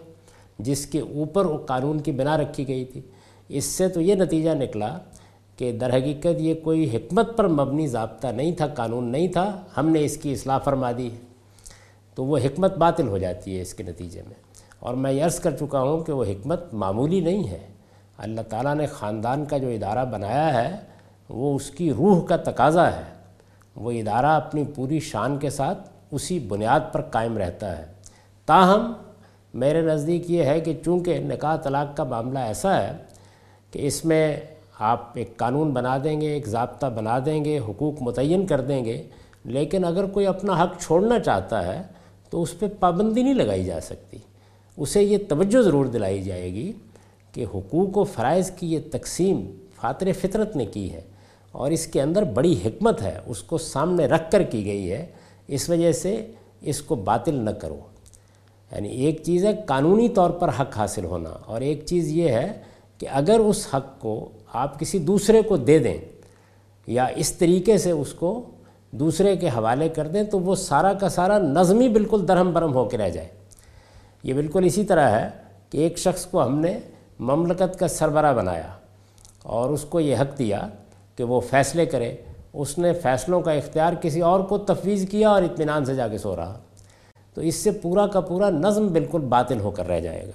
جس 0.59 0.87
کے 0.87 1.01
اوپر 1.01 1.47
وہ 1.47 1.59
قانون 1.67 2.01
کی 2.01 2.13
بنا 2.13 2.39
رکھی 2.39 2.69
گئی 2.69 2.85
تھی۔ 2.85 3.01
اس 3.49 3.65
سے 3.65 3.89
تو 3.89 4.01
یہ 4.01 4.15
نتیجہ 4.15 4.51
نکلا 4.51 4.99
کہ 5.57 5.73
در 5.73 5.97
حقیقت 5.97 6.41
یہ 6.41 6.55
کوئی 6.65 6.97
حکمت 6.97 7.37
پر 7.37 7.49
مبنی 7.49 7.87
ضابطہ 7.87 8.27
نہیں 8.27 8.53
تھا، 8.53 8.67
قانون 8.67 9.05
نہیں 9.05 9.29
تھا۔ 9.29 9.63
ہم 9.77 9.89
نے 9.89 10.05
اس 10.05 10.17
کی 10.17 10.33
اصلاح 10.33 10.59
فرما 10.59 10.93
دی۔ 10.99 11.11
تو 12.15 12.25
وہ 12.25 12.39
حکمت 12.39 12.77
باطل 12.77 13.09
ہو 13.09 13.19
جاتی 13.19 13.57
ہے 13.57 13.63
اس 13.63 13.75
کے 13.75 13.83
نتیجے 13.83 14.23
میں۔ 14.23 14.35
اور 14.81 14.95
میں 14.95 15.13
یہ 15.13 15.25
عرض 15.25 15.41
کر 15.41 15.57
چکا 15.57 15.83
ہوں 15.83 16.05
کہ 16.05 16.13
وہ 16.13 16.25
حکمت 16.25 16.75
معمولی 16.75 17.21
نہیں 17.21 17.49
ہے۔ 17.49 17.59
اللہ 18.19 18.41
تعالیٰ 18.41 18.75
نے 18.75 18.87
خاندان 18.87 19.45
کا 19.45 19.59
جو 19.59 19.69
ادارہ 19.69 20.05
بنایا 20.05 20.63
ہے، 20.63 20.77
وہ 21.29 21.57
اس 21.57 21.71
کی 21.71 21.93
روح 21.93 22.25
کا 22.25 22.37
تقاضا 22.37 22.93
ہے۔ 22.93 23.03
وہ 23.77 23.91
ادارہ 23.91 24.27
اپنی 24.27 24.65
پوری 24.75 25.01
شان 25.01 25.39
کے 25.39 25.51
ساتھ 25.51 25.91
اسی 26.11 26.39
بنیاد 26.39 26.81
پر 26.93 27.01
قائم 27.01 27.39
رہتا 27.39 27.79
ہے۔ 27.79 27.85
تاہم، 28.47 28.93
میرے 29.55 29.81
نزدیک 29.81 30.31
یہ 30.31 30.45
ہے 30.45 30.61
کہ 30.61 30.81
چونکہ 30.85 31.19
نکاح 31.19 31.57
طلاق 31.57 31.97
کا 31.97 32.05
معاملہ 32.05 32.39
ایسا 32.39 32.83
ہے 32.83 32.93
کہ 33.71 33.87
اس 33.87 34.05
میں 34.05 34.37
آپ 34.79 35.11
ایک 35.15 35.37
قانون 35.37 35.71
بنا 35.71 35.99
دیں 36.05 36.21
گے، 36.21 36.27
ایک 36.27 36.47
ضابطہ 36.47 36.87
بنا 36.87 37.19
دیں 37.27 37.45
گے، 37.45 37.59
حقوق 37.59 37.95
متعین 38.01 38.47
کر 38.47 38.61
دیں 38.61 38.85
گے، 38.85 39.03
لیکن 39.45 39.85
اگر 39.85 40.07
کوئی 40.07 40.27
اپنا 40.27 40.63
حق 40.63 40.83
چھوڑنا 40.83 41.21
چاہتا 41.21 41.67
ہے 41.67 41.83
تو 42.31 42.43
اس 42.43 42.59
پہ 42.59 42.67
پابندی 42.81 43.23
نہیں 43.23 43.35
لگائی 43.35 43.65
جا 43.65 43.81
سکتی۔ 43.81 44.19
اسے 44.77 45.03
یہ 45.03 45.19
توجہ 45.29 45.63
ضرور 45.63 45.87
دلائی 45.87 46.23
جائے 46.23 46.53
گی 46.53 46.73
کہ 47.33 47.45
حقوق 47.55 47.99
و 47.99 48.05
فرائض 48.05 48.51
کی 48.51 48.73
یہ 48.73 48.79
تقسیم 48.91 49.51
فاطر 49.81 50.13
فطرت 50.13 50.57
نے 50.57 50.67
کی 50.67 50.93
ہے 50.93 51.01
اور 51.53 51.71
اس 51.71 51.87
کے 51.87 52.03
اندر 52.03 52.23
بڑی 52.23 52.59
حکمت 52.65 53.03
ہے، 53.03 53.19
اس 53.27 53.43
کو 53.43 53.59
سامنے 53.59 54.07
رکھ 54.07 54.31
کر 54.31 54.43
کی 54.43 54.65
گئی 54.65 54.93
ہے، 54.93 55.07
اس 55.49 55.71
وجہ 55.71 55.93
سے 55.93 56.27
اس 56.61 56.83
کو 56.83 56.95
باطل 56.95 57.35
نہ 57.35 57.51
کرو۔ 57.51 57.79
یعنی 58.73 58.89
ایک 58.89 59.23
چیز 59.23 59.45
ہے 59.45 59.51
قانونی 59.67 60.09
طور 60.09 60.31
پر 60.31 60.49
حق 60.49 60.77
حاصل 60.77 61.05
ہونا 61.05 61.31
اور 61.31 61.61
ایک 61.61 61.87
چیز 61.87 62.09
یہ 62.09 62.29
ہے 62.29 62.53
کہ 62.99 63.07
اگر 63.13 63.39
اس 63.39 63.67
حق 63.75 64.01
کو 64.01 64.29
آپ 64.53 64.81
کسی 64.81 64.99
دوسرے 64.99 65.43
کو 65.43 65.57
دے 65.57 65.79
دیں 65.79 65.99
یا 66.87 67.05
اس 67.05 67.33
طریقے 67.33 67.79
سے 67.79 67.91
اس 67.91 68.13
کو 68.13 68.43
دوسرے 68.91 69.37
کے 69.37 69.49
حوالے 69.49 69.89
کر 69.89 70.07
دیں 70.07 70.23
تو 70.23 70.39
وہ 70.39 70.55
سارا 70.55 70.93
کا 70.93 71.09
سارا 71.09 71.39
نظمی 71.39 71.89
بالکل 71.89 72.29
درہم 72.29 72.53
برہم 72.53 72.75
ہو 72.75 72.89
کے 72.89 72.99
رہ 72.99 73.11
جائے۔ 73.11 73.29
یہ 74.23 74.35
بالکل 74.35 74.65
اسی 74.65 74.85
طرح 74.85 75.21
ہے 75.21 75.29
کہ 75.71 75.79
ایک 75.79 75.99
شخص 75.99 76.27
کو 76.27 76.43
ہم 76.43 76.61
نے 76.61 76.79
مملکت 77.23 77.79
کا 77.79 77.89
سربراہ 77.89 78.33
بنایا 78.33 78.69
اور 79.43 79.71
اس 79.71 79.83
کو 79.83 80.01
یہ 80.01 80.17
حق 80.17 80.39
دیا 80.39 80.69
کہ 81.17 81.25
وہ 81.25 81.41
فیصلے 81.41 81.87
کرے۔ 81.87 82.17
اس 82.53 82.79
نے 82.79 82.93
فیصلوں 82.93 83.41
کا 83.41 83.53
اختیار 83.53 83.93
کسی 84.01 84.21
اور 84.21 84.41
کو 84.41 84.59
تفویض 84.59 85.09
کیا 85.09 85.31
اور 85.31 85.43
اطمینان 85.43 85.85
سے 85.85 85.95
جا 85.95 86.09
کے 86.09 86.19
سو 86.19 86.37
رہا۔ 86.37 86.59
تو 87.35 87.41
اس 87.41 87.55
سے 87.55 87.71
پورا 87.71 88.07
کا 88.07 88.21
پورا 88.21 88.51
نظم 88.51 88.87
بالکل 88.87 89.21
باطل 89.21 89.61
ہو 89.61 89.71
کر 89.71 89.89
رہ 89.89 90.01
جائے 90.01 90.27
گا۔ 90.27 90.31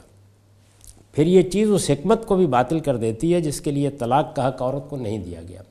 پھر 1.12 1.26
یہ 1.26 1.42
چیز 1.42 1.72
اس 1.72 1.90
حکمت 1.90 2.26
کو 2.26 2.36
بھی 2.36 2.48
باطل 2.48 2.80
کر 2.80 2.98
دیتی 2.98 3.34
ہے 3.34 3.42
جس 3.42 3.62
کے 3.62 3.72
لیے 3.72 3.90
طلاق 3.90 4.36
کا 4.36 4.48
حق 4.48 4.62
عورت 4.62 4.90
کو 4.90 4.98
نہیں 4.98 5.18
دیا 5.18 5.42
گیا۔ 5.48 5.62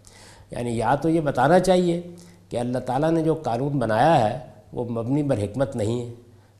یعنی 0.51 0.77
یا 0.77 0.95
تو 0.95 1.09
یہ 1.09 1.21
بتانا 1.21 1.59
چاہیے 1.59 2.01
کہ 2.49 2.57
اللہ 2.57 2.79
تعالیٰ 2.79 3.11
نے 3.11 3.23
جو 3.23 3.35
قانون 3.35 3.79
بنایا 3.79 4.31
ہے 4.31 4.39
وہ 4.73 4.85
مبنی 4.85 5.23
بر 5.23 5.39
حکمت 5.39 5.77
نہیں 5.77 6.07
ہے۔ 6.07 6.15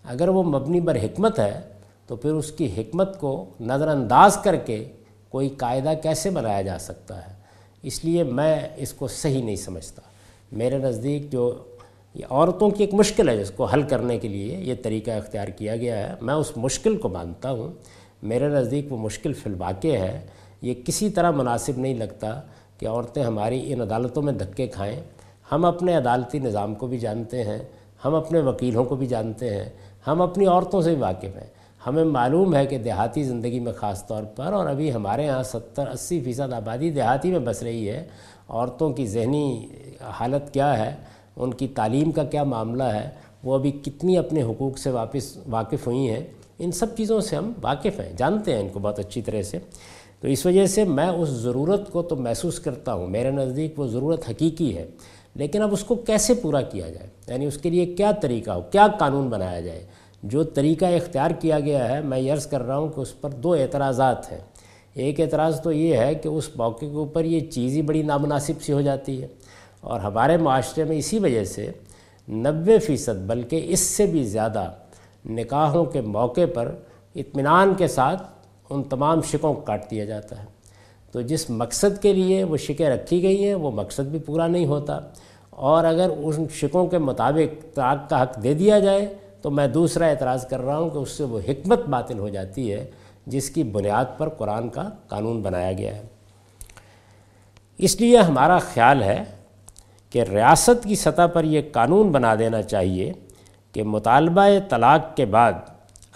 اگر 0.05 0.29
وہ 0.29 0.43
مبنی 0.43 0.81
بر 0.81 0.97
حکمت 0.97 1.39
ہے 1.39 1.61
تو 2.07 2.17
پھر 2.17 2.31
اس 2.31 2.53
کی 2.53 2.67
حکمت 2.77 3.21
کو 3.21 3.45
نظر 3.61 3.89
انداز 3.89 4.37
کر 4.37 4.57
کے 4.57 4.85
کوئی 5.29 5.49
قاعدہ 5.49 5.93
کیسے 6.03 6.31
بنایا 6.31 6.63
جا 6.63 6.79
سکتا 6.79 7.29
ہے؟ 7.29 7.33
اس 7.83 8.05
لیے 8.05 8.23
میں 8.23 8.61
اس 8.77 8.93
کو 8.93 9.09
صحیح 9.09 9.43
نہیں 9.43 9.57
سمجھتا۔ 9.57 10.03
میرے 10.53 10.79
نزدیک 10.79 11.33
جو 11.33 11.65
یہ 12.15 12.25
عورتوں 12.31 12.71
کی 12.71 12.85
ایک 12.85 12.95
مشکل 12.95 13.29
ہے 13.29 13.37
جس 13.37 13.51
کو 13.51 13.65
حل 13.65 13.83
کرنے 13.83 14.19
کے 14.19 14.29
لیے 14.29 14.57
یہ 14.57 14.75
طریقہ 14.83 15.11
اختیار 15.11 15.49
کیا 15.49 15.77
گیا 15.77 16.09
ہے، 16.09 16.15
میں 16.21 16.35
اس 16.35 16.53
مشکل 16.57 16.97
کو 16.97 17.09
مانتا 17.09 17.51
ہوں۔ 17.51 17.69
میرے 18.23 18.49
نزدیک 18.49 18.93
وہ 18.93 18.99
مشکل 18.99 19.33
فی 19.33 19.51
الواقع 19.51 19.89
ہے۔ 19.89 20.27
یہ 20.63 20.75
کسی 20.85 21.11
طرح 21.11 21.31
مناسب 21.31 21.79
نہیں 21.79 21.95
لگتا 21.95 22.41
کہ 22.79 22.89
عورتیں 22.89 23.25
ہماری 23.25 23.73
ان 23.73 23.81
عدالتوں 23.81 24.23
میں 24.23 24.33
دھکے 24.33 24.67
کھائیں۔ 24.67 25.01
ہم 25.53 25.65
اپنے 25.65 25.97
عدالتی 25.97 26.39
نظام 26.39 26.75
کو 26.75 26.87
بھی 26.87 26.99
جانتے 26.99 27.45
ہیں، 27.45 27.59
ہم 28.05 28.15
اپنے 28.15 28.41
وکیلوں 28.41 28.85
کو 28.85 28.97
بھی 28.97 29.07
جانتے 29.07 29.51
ہیں۔ 29.51 29.65
ہم 30.07 30.23
اپنی 30.23 30.47
عورتوں 30.47 30.83
سے 30.83 30.95
بھی 30.95 31.03
واقف 31.03 31.25
ہیں۔ 31.25 31.56
ہمیں 31.87 32.05
معلوم 32.05 32.55
ہے 32.55 32.67
کہ 32.67 32.79
دیہاتی 32.79 33.23
زندگی 33.23 33.61
میں 33.61 33.73
خاص 33.73 34.07
طور 34.07 34.23
پر، 34.23 34.53
اور 34.53 34.67
ابھی 34.67 34.93
ہمارے 34.93 35.29
ہاں 35.29 35.43
ستر 35.43 35.87
اسی 35.87 36.21
فیصد 36.21 36.53
آبادی 36.53 36.91
دیہاتی 36.91 37.31
میں 37.31 37.39
بس 37.39 37.63
رہی 37.63 37.91
ہے۔ 37.91 38.05
عورتوں 38.49 38.91
کی 38.91 39.07
ذہنی 39.07 39.67
حالت 40.01 40.55
کیا 40.55 40.87
ہے؟ 40.87 40.95
ان 41.37 41.55
کی 41.55 41.69
تعلیم 41.69 42.13
کا 42.13 42.25
کیا 42.25 42.45
معاملہ 42.45 42.83
ہے؟ 42.83 43.11
وہ 43.45 43.55
ابھی 43.55 43.71
کتنی 43.71 44.19
اپنے 44.19 44.43
حقوق 44.43 44.79
سے 44.79 44.91
واپس، 44.91 45.39
واقف 45.51 45.87
ہوئی 45.87 46.11
ہیں؟ 46.11 46.21
ان 46.59 46.73
سب 46.73 46.97
چیزوں 46.97 47.21
سے 47.21 47.37
ہم 47.37 47.53
واقف 47.63 48.01
ہیں، 48.01 48.13
جانتے 48.17 48.53
ہیں 48.53 48.61
ان 48.61 48.69
کو 48.69 48.79
بہت 48.79 48.99
اچھی 48.99 49.23
طرح 49.23 49.43
سے۔ 49.43 49.59
تو 50.21 50.29
اس 50.29 50.47
وجہ 50.47 50.67
سے 50.67 50.85
میں 50.85 51.09
اس 51.09 51.29
ضرورت 51.29 51.93
کو 51.93 52.03
تو 52.03 52.17
محسوس 52.17 52.61
کرتا 52.61 52.95
ہوں، 52.95 53.07
میرے 53.07 53.31
نزدیک 53.31 53.81
وہ 53.81 53.87
ضرورت 53.87 54.31
حقیقی 54.31 54.77
ہے۔ 54.77 54.87
لیکن 55.35 55.63
اب 55.63 55.73
اس 55.73 55.85
کو 55.85 55.95
کیسے 55.95 56.35
پورا 56.35 56.61
کیا 56.61 56.91
جائے؟ 56.91 57.07
یعنی 57.29 57.47
اس 57.47 57.59
کے 57.59 57.71
لیے 57.71 57.87
کیا 57.87 58.13
طریقہ 58.13 58.51
ہو؟ 58.51 58.61
کیا 58.61 58.87
قانون 58.99 59.29
بنایا 59.29 59.61
جائے؟ 59.61 59.87
جو 60.29 60.45
طریقہ 60.45 60.85
اختیار 60.85 61.31
کیا 61.31 61.61
گیا 61.61 61.89
ہے، 61.89 62.01
میں 62.01 62.33
عرض 62.33 62.47
کر 62.47 62.63
رہا 62.63 62.77
ہوں 62.77 62.89
کہ 62.89 63.01
اس 63.01 63.21
پر 63.21 63.31
دو 63.31 63.53
اعتراضات 63.53 64.33
ہیں۔ 64.33 64.41
ایک 64.95 65.21
اعتراض 65.21 65.61
تو 65.61 65.73
یہ 65.73 65.97
ہے 65.97 66.15
کہ 66.15 66.29
اس 66.29 66.57
موقع 66.57 66.85
کے 66.85 66.93
اوپر 66.93 67.25
یہ 67.25 67.41
چیز 67.41 67.73
ہی 67.73 67.83
بڑی 67.83 68.03
نامناسب 68.03 68.63
سی 68.63 68.73
ہو 68.73 68.81
جاتی 68.81 69.23
ہے۔ 69.23 69.29
اور 69.81 70.01
ہمارے 70.01 70.37
معاشرے 70.37 70.85
میں 70.85 70.97
اسی 70.97 71.19
وجہ 71.19 71.45
سے 71.45 71.73
نوے 72.29 72.79
فیصد، 72.79 73.27
بلکہ 73.27 73.67
اس 73.69 73.81
سے 73.81 74.07
بھی 74.07 74.25
زیادہ 74.25 74.71
نکاحوں 75.27 75.85
کے 75.85 76.01
موقع 76.01 76.41
پر 76.55 76.75
اطمینان 77.15 77.75
کے 77.75 77.89
ساتھ 77.89 78.23
ان 78.71 78.83
تمام 78.83 79.23
شکوں 79.23 79.55
کو 79.55 79.61
کاٹ 79.61 79.91
دیا 79.91 80.05
جاتا 80.05 80.41
ہے۔ 80.41 80.45
تو 81.13 81.21
جس 81.21 81.51
مقصد 81.51 82.03
کے 82.03 82.13
لیے 82.13 82.45
وہ 82.45 82.57
شکیں 82.57 82.91
رکھی 82.91 83.23
گئی 83.23 83.45
ہیں، 83.45 83.55
وہ 83.55 83.71
مقصد 83.71 84.03
بھی 84.03 84.19
پورا 84.19 84.47
نہیں 84.47 84.67
ہوتا۔ 84.67 84.99
اور 85.51 85.85
اگر 85.85 86.11
ان 86.19 86.49
شکوں 86.53 86.87
کے 86.87 86.99
مطابق 86.99 87.75
طلاق 87.75 88.11
کا 88.11 88.23
حق 88.23 88.43
دے 88.43 88.55
دیا 88.55 88.79
جائے 88.79 89.15
تو 89.47 89.51
میں 89.51 89.69
دوسرا 89.69 90.07
اعتراض 90.07 90.47
کر 90.47 90.61
رہا 90.61 90.79
ہوں 90.79 90.91
کہ 90.91 90.99
اس 90.99 91.11
سے 91.11 91.25
وہ 91.25 91.41
حکمت 91.49 91.81
باطل 91.87 92.19
ہو 92.19 92.29
جاتی 92.29 92.73
ہے 92.73 92.87
جس 93.27 93.51
کی 93.51 93.63
بنیاد 93.63 94.05
پر 94.19 94.29
قرآن 94.29 94.69
کا 94.69 94.91
قانون 95.07 95.43
بنایا 95.43 95.73
گیا 95.73 95.95
ہے۔ 95.95 96.03
اس 97.79 98.01
لیے 98.01 98.19
ہمارا 98.19 98.59
خیال 98.59 99.03
ہے 99.03 99.23
کہ 100.11 100.23
ریاست 100.23 100.85
کی 100.85 100.95
سطح 100.95 101.27
پر 101.33 101.45
یہ 101.45 101.61
قانون 101.73 102.13
بنا 102.13 102.35
دینا 102.35 102.63
چاہیے 102.63 103.13
کہ 103.73 103.83
مطالبہ 103.83 104.47
طلاق 104.69 105.17
کے 105.17 105.25
بعد 105.25 105.53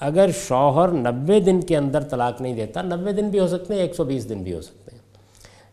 اگر 0.00 0.30
شوہر 0.49 0.88
نوے 0.88 1.40
دن 1.40 1.60
کے 1.60 1.76
اندر 1.76 2.02
طلاق 2.02 2.40
نہیں 2.40 2.54
دیتا، 2.54 2.82
نوے 2.82 3.12
دن 3.12 3.28
بھی 3.28 3.38
ہو 3.38 3.46
سکتے 3.46 3.75
ہیں، 3.75 3.80
ایک 3.80 3.94
سو 3.94 4.04
بیس 4.04 4.28
دن 4.28 4.42
بھی 4.42 4.54
ہو 4.54 4.60
سکتے 4.60 4.90
ہیں۔ 4.96 5.02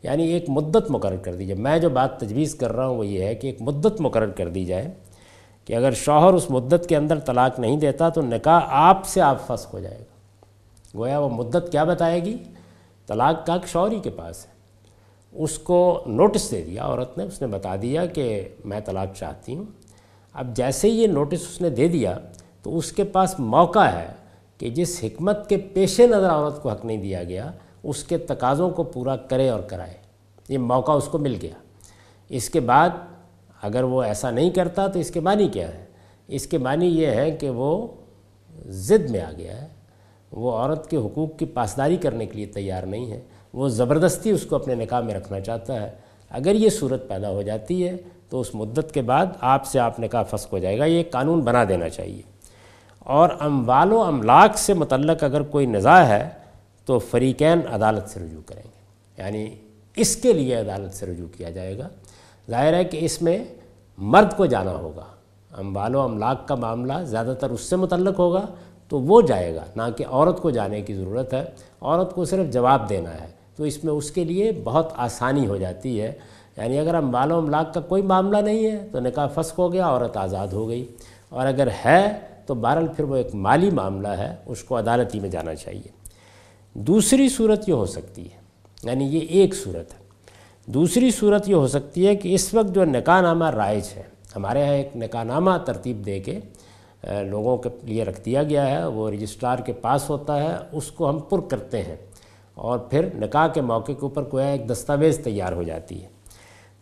یعنی 0.03 0.27
ایک 0.27 0.45
مدت 0.49 0.91
مقرر 0.91 1.17
کر 1.17 1.35
دی 1.35 1.45
جائے۔ 1.45 1.61
میں 1.61 1.79
جو 1.79 1.89
بات 1.89 2.19
تجویز 2.19 2.55
کر 2.55 2.71
رہا 2.71 2.87
ہوں 2.87 2.97
وہ 2.97 3.07
یہ 3.07 3.23
ہے 3.23 3.35
کہ 3.35 3.47
ایک 3.47 3.61
مدت 3.61 4.01
مقرر 4.01 4.29
کر 4.29 4.47
دی 4.47 4.65
جائے۔ 4.65 4.91
کہ 5.67 5.73
اگر 5.73 5.91
شوہر 5.91 6.33
اس 6.33 6.49
مدت 6.49 6.89
کے 6.89 6.95
اندر 6.95 7.19
طلاق 7.19 7.59
نہیں 7.59 7.77
دیتا 7.77 8.09
تو 8.09 8.21
نکاح 8.21 8.59
آپ 8.67 9.05
سے 9.05 9.21
آپ 9.21 9.37
فسخ 9.47 9.73
ہو 9.73 9.79
جائے 9.79 9.99
گا۔ 9.99 10.45
گویا 10.97 11.19
وہ 11.19 11.29
مدت 11.29 11.71
کیا 11.71 11.83
بتائے 11.83 12.23
گی؟ 12.23 12.37
طلاق 13.07 13.45
کا 13.45 13.57
شوہری 13.67 13.99
کے 13.99 14.09
پاس 14.09 14.45
ہے۔ 14.45 14.51
اس 15.31 15.59
کو 15.59 16.03
نوٹس 16.05 16.51
دے 16.51 16.61
دیا، 16.61 16.83
عورت 16.83 17.17
نے، 17.17 17.23
اس 17.23 17.41
نے 17.41 17.47
بتا 17.47 17.75
دیا 17.81 18.05
کہ 18.05 18.49
میں 18.65 18.79
طلاق 18.79 19.17
چاہتی 19.17 19.55
ہوں۔ 19.55 19.63
اب 20.33 20.55
جیسے 20.55 20.91
ہی 20.91 21.01
یہ 21.01 21.07
نوٹس 21.07 21.41
اس 21.41 21.61
نے 21.61 21.69
دے 21.69 21.87
دیا 21.87 22.17
تو 22.63 22.77
اس 22.77 22.91
کے 22.91 23.03
پاس 23.03 23.39
موقع 23.39 23.85
ہے 23.85 24.07
کہ 24.57 24.69
جس 24.69 24.99
حکمت 25.03 25.49
کے 25.49 25.57
پیش 25.57 25.99
نظر 25.99 26.29
عورت 26.29 26.61
کو 26.61 26.69
حق 26.69 26.85
نہیں 26.85 26.97
دیا 26.97 27.23
گیا، 27.23 27.51
اس 27.83 28.03
کے 28.03 28.17
تقاضوں 28.17 28.69
کو 28.69 28.83
پورا 28.83 29.15
کرے 29.15 29.49
اور 29.49 29.59
کرائے۔ 29.59 29.93
یہ 30.49 30.57
موقع 30.57 30.91
اس 30.91 31.05
کو 31.05 31.17
مل 31.17 31.37
گیا۔ 31.41 31.53
اس 32.29 32.49
کے 32.49 32.59
بعد 32.59 32.89
اگر 33.61 33.83
وہ 33.83 34.03
ایسا 34.03 34.31
نہیں 34.31 34.49
کرتا 34.49 34.87
تو 34.87 34.99
اس 34.99 35.11
کے 35.11 35.19
معنی 35.19 35.47
کیا 35.47 35.67
ہے؟ 35.67 35.85
اس 36.27 36.47
کے 36.47 36.57
معنی 36.57 36.85
یہ 36.85 37.07
ہے 37.07 37.31
کہ 37.31 37.49
وہ 37.49 37.87
ضد 38.65 39.09
میں 39.09 39.21
آ 39.21 39.31
گیا 39.37 39.61
ہے۔ 39.61 39.67
وہ 40.31 40.51
عورت 40.51 40.89
کے 40.89 40.97
حقوق 40.97 41.29
کی 41.37 41.45
پاسداری 41.45 41.97
کرنے 41.97 42.25
کے 42.25 42.33
لیے 42.33 42.45
تیار 42.45 42.83
نہیں 42.83 43.11
ہے۔ 43.11 43.21
وہ 43.53 43.69
زبردستی 43.69 44.29
اس 44.29 44.45
کو 44.45 44.55
اپنے 44.55 44.75
نکاح 44.75 45.01
میں 45.01 45.13
رکھنا 45.13 45.39
چاہتا 45.39 45.81
ہے۔ 45.81 45.91
اگر 46.29 46.55
یہ 46.55 46.69
صورت 46.69 47.07
پیدا 47.07 47.29
ہو 47.29 47.41
جاتی 47.41 47.87
ہے 47.87 47.97
تو 48.29 48.39
اس 48.39 48.55
مدت 48.55 48.93
کے 48.93 49.01
بعد 49.01 49.25
آپ 49.41 49.65
سے 49.65 49.79
آپ 49.79 49.99
نکاح 49.99 50.23
فسق 50.23 50.53
ہو 50.53 50.57
جائے 50.57 50.79
گا۔ 50.79 50.85
یہ 50.85 51.03
قانون 51.11 51.39
بنا 51.41 51.63
دینا 51.69 51.89
چاہیے۔ 51.89 52.21
اور 52.99 53.29
اموال 53.39 53.91
و 53.91 54.01
املاک 54.01 54.57
سے 54.57 54.73
متعلق 54.73 55.23
اگر 55.23 55.41
کوئی 55.41 55.65
نزاع 55.65 56.03
ہے 56.03 56.29
تو 56.85 56.99
فریقین 56.99 57.59
عدالت 57.71 58.09
سے 58.09 58.19
رجوع 58.19 58.41
کریں 58.45 58.63
گے۔ 58.63 58.81
یعنی 59.17 59.55
اس 59.95 60.15
کے 60.15 60.33
لیے 60.33 60.55
عدالت 60.55 60.93
سے 60.93 61.05
رجوع 61.05 61.27
کیا 61.37 61.49
جائے 61.49 61.77
گا۔ 61.77 61.89
ظاہر 62.49 62.73
ہے 62.73 62.83
کہ 62.83 62.97
اس 63.01 63.21
میں 63.21 63.43
مرد 63.97 64.37
کو 64.37 64.45
جانا 64.45 64.71
ہوگا۔ 64.71 65.05
اموال 65.57 65.95
و 65.95 66.01
املاک 66.01 66.47
کا 66.47 66.55
معاملہ 66.55 66.93
زیادہ 67.03 67.33
تر 67.39 67.49
اس 67.49 67.61
سے 67.61 67.75
متعلق 67.75 68.19
ہوگا 68.19 68.45
تو 68.87 68.99
وہ 68.99 69.21
جائے 69.21 69.55
گا، 69.55 69.65
نہ 69.75 69.81
کہ 69.95 70.05
عورت 70.09 70.41
کو 70.41 70.49
جانے 70.49 70.81
کی 70.81 70.93
ضرورت 70.93 71.33
ہے۔ 71.33 71.43
عورت 71.81 72.13
کو 72.13 72.25
صرف 72.25 72.53
جواب 72.53 72.89
دینا 72.89 73.13
ہے۔ 73.21 73.27
تو 73.55 73.63
اس 73.63 73.83
میں 73.83 73.93
اس 73.93 74.11
کے 74.11 74.23
لیے 74.23 74.51
بہت 74.63 74.93
آسانی 74.95 75.47
ہو 75.47 75.57
جاتی 75.57 76.01
ہے۔ 76.01 76.13
یعنی 76.57 76.79
اگر 76.79 76.95
اموال 76.95 77.31
و 77.31 77.37
املاک 77.37 77.73
کا 77.73 77.81
کوئی 77.81 78.01
معاملہ 78.01 78.37
نہیں 78.37 78.71
ہے 78.71 78.87
تو 78.91 78.99
نکاح 78.99 79.27
فسق 79.27 79.59
ہو 79.59 79.73
گیا، 79.73 79.87
عورت 79.87 80.17
آزاد 80.17 80.47
ہو 80.47 80.67
گئی۔ 80.67 80.85
اور 81.29 81.47
اگر 81.47 81.67
ہے 81.85 82.19
تو 82.45 82.53
بہرحال 82.55 82.87
پھر 82.87 83.03
وہ 83.03 83.15
ایک 83.15 83.35
مالی 83.35 83.69
معاملہ 83.69 84.07
ہے، 84.07 84.35
اس 84.45 84.63
کو 84.63 84.79
عدالتی 84.79 85.19
میں 85.19 85.29
جانا 85.29 85.55
چاہیے۔ 85.55 85.87
دوسری 86.73 87.29
صورت 87.29 87.69
یہ 87.69 87.73
ہو 87.73 87.85
سکتی 87.85 88.23
ہے 88.23 88.37
یعنی 88.83 89.05
یہ 89.05 89.19
ایک 89.19 89.55
صورت 89.55 89.93
ہے۔ 89.93 90.06
دوسری 90.67 91.09
صورت 91.11 91.47
یہ 91.49 91.55
ہو 91.55 91.67
سکتی 91.67 92.07
ہے 92.07 92.15
کہ 92.15 92.33
اس 92.35 92.53
وقت 92.53 92.73
جو 92.75 92.85
نکاح 92.85 93.21
نامہ 93.21 93.49
رائج 93.49 93.83
ہے، 93.95 94.01
ہمارے 94.35 94.61
یہاں 94.61 94.73
ایک 94.73 94.95
نکاح 94.95 95.23
نامہ 95.23 95.51
ترتیب 95.65 96.05
دے 96.05 96.19
کے 96.19 96.39
لوگوں 97.29 97.55
کے 97.57 97.69
لیے 97.83 98.03
رکھ 98.03 98.19
دیا 98.25 98.43
گیا 98.43 98.69
ہے، 98.69 98.85
وہ 98.85 99.09
رجسٹرار 99.11 99.59
کے 99.65 99.73
پاس 99.73 100.09
ہوتا 100.09 100.41
ہے، 100.43 100.55
اس 100.71 100.91
کو 100.91 101.09
ہم 101.09 101.19
پر 101.29 101.41
کرتے 101.49 101.81
ہیں 101.83 101.95
اور 102.55 102.79
پھر 102.89 103.07
نکاح 103.15 103.47
کے 103.47 103.61
موقع 103.61 103.91
کے 103.91 104.05
اوپر 104.05 104.23
کوئی 104.23 104.45
ایک 104.45 104.67
دستاویز 104.69 105.19
تیار 105.23 105.53
ہو 105.53 105.63
جاتی 105.63 106.01
ہے۔ 106.03 106.07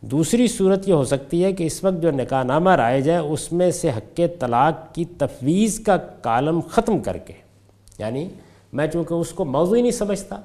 دوسری 0.01 0.47
صورت 0.47 0.87
یہ 0.89 0.93
ہو 0.93 1.03
سکتی 1.03 1.43
ہے 1.43 1.51
کہ 1.53 1.63
اس 1.63 1.83
وقت 1.83 2.01
جو 2.01 2.11
نکاح 2.11 2.43
نامہ 2.43 2.69
رائج 2.75 3.09
ہے، 3.09 3.17
اس 3.17 3.51
میں 3.51 3.69
سے 3.71 3.89
حق 3.89 4.19
طلاق 4.39 4.93
کی 4.95 5.05
تفویض 5.17 5.79
کا 5.79 5.97
کالم 5.97 6.61
ختم 6.71 6.99
کر 6.99 7.17
کے 7.17 7.33
یعنی 7.97 8.27
میں 8.73 8.87
چونکہ 8.87 9.13
اس 9.13 9.31
کو 9.31 9.45
موضوع 9.45 9.75
ہی 9.75 9.81
نہیں 9.81 9.91
سمجھتا 9.91 10.39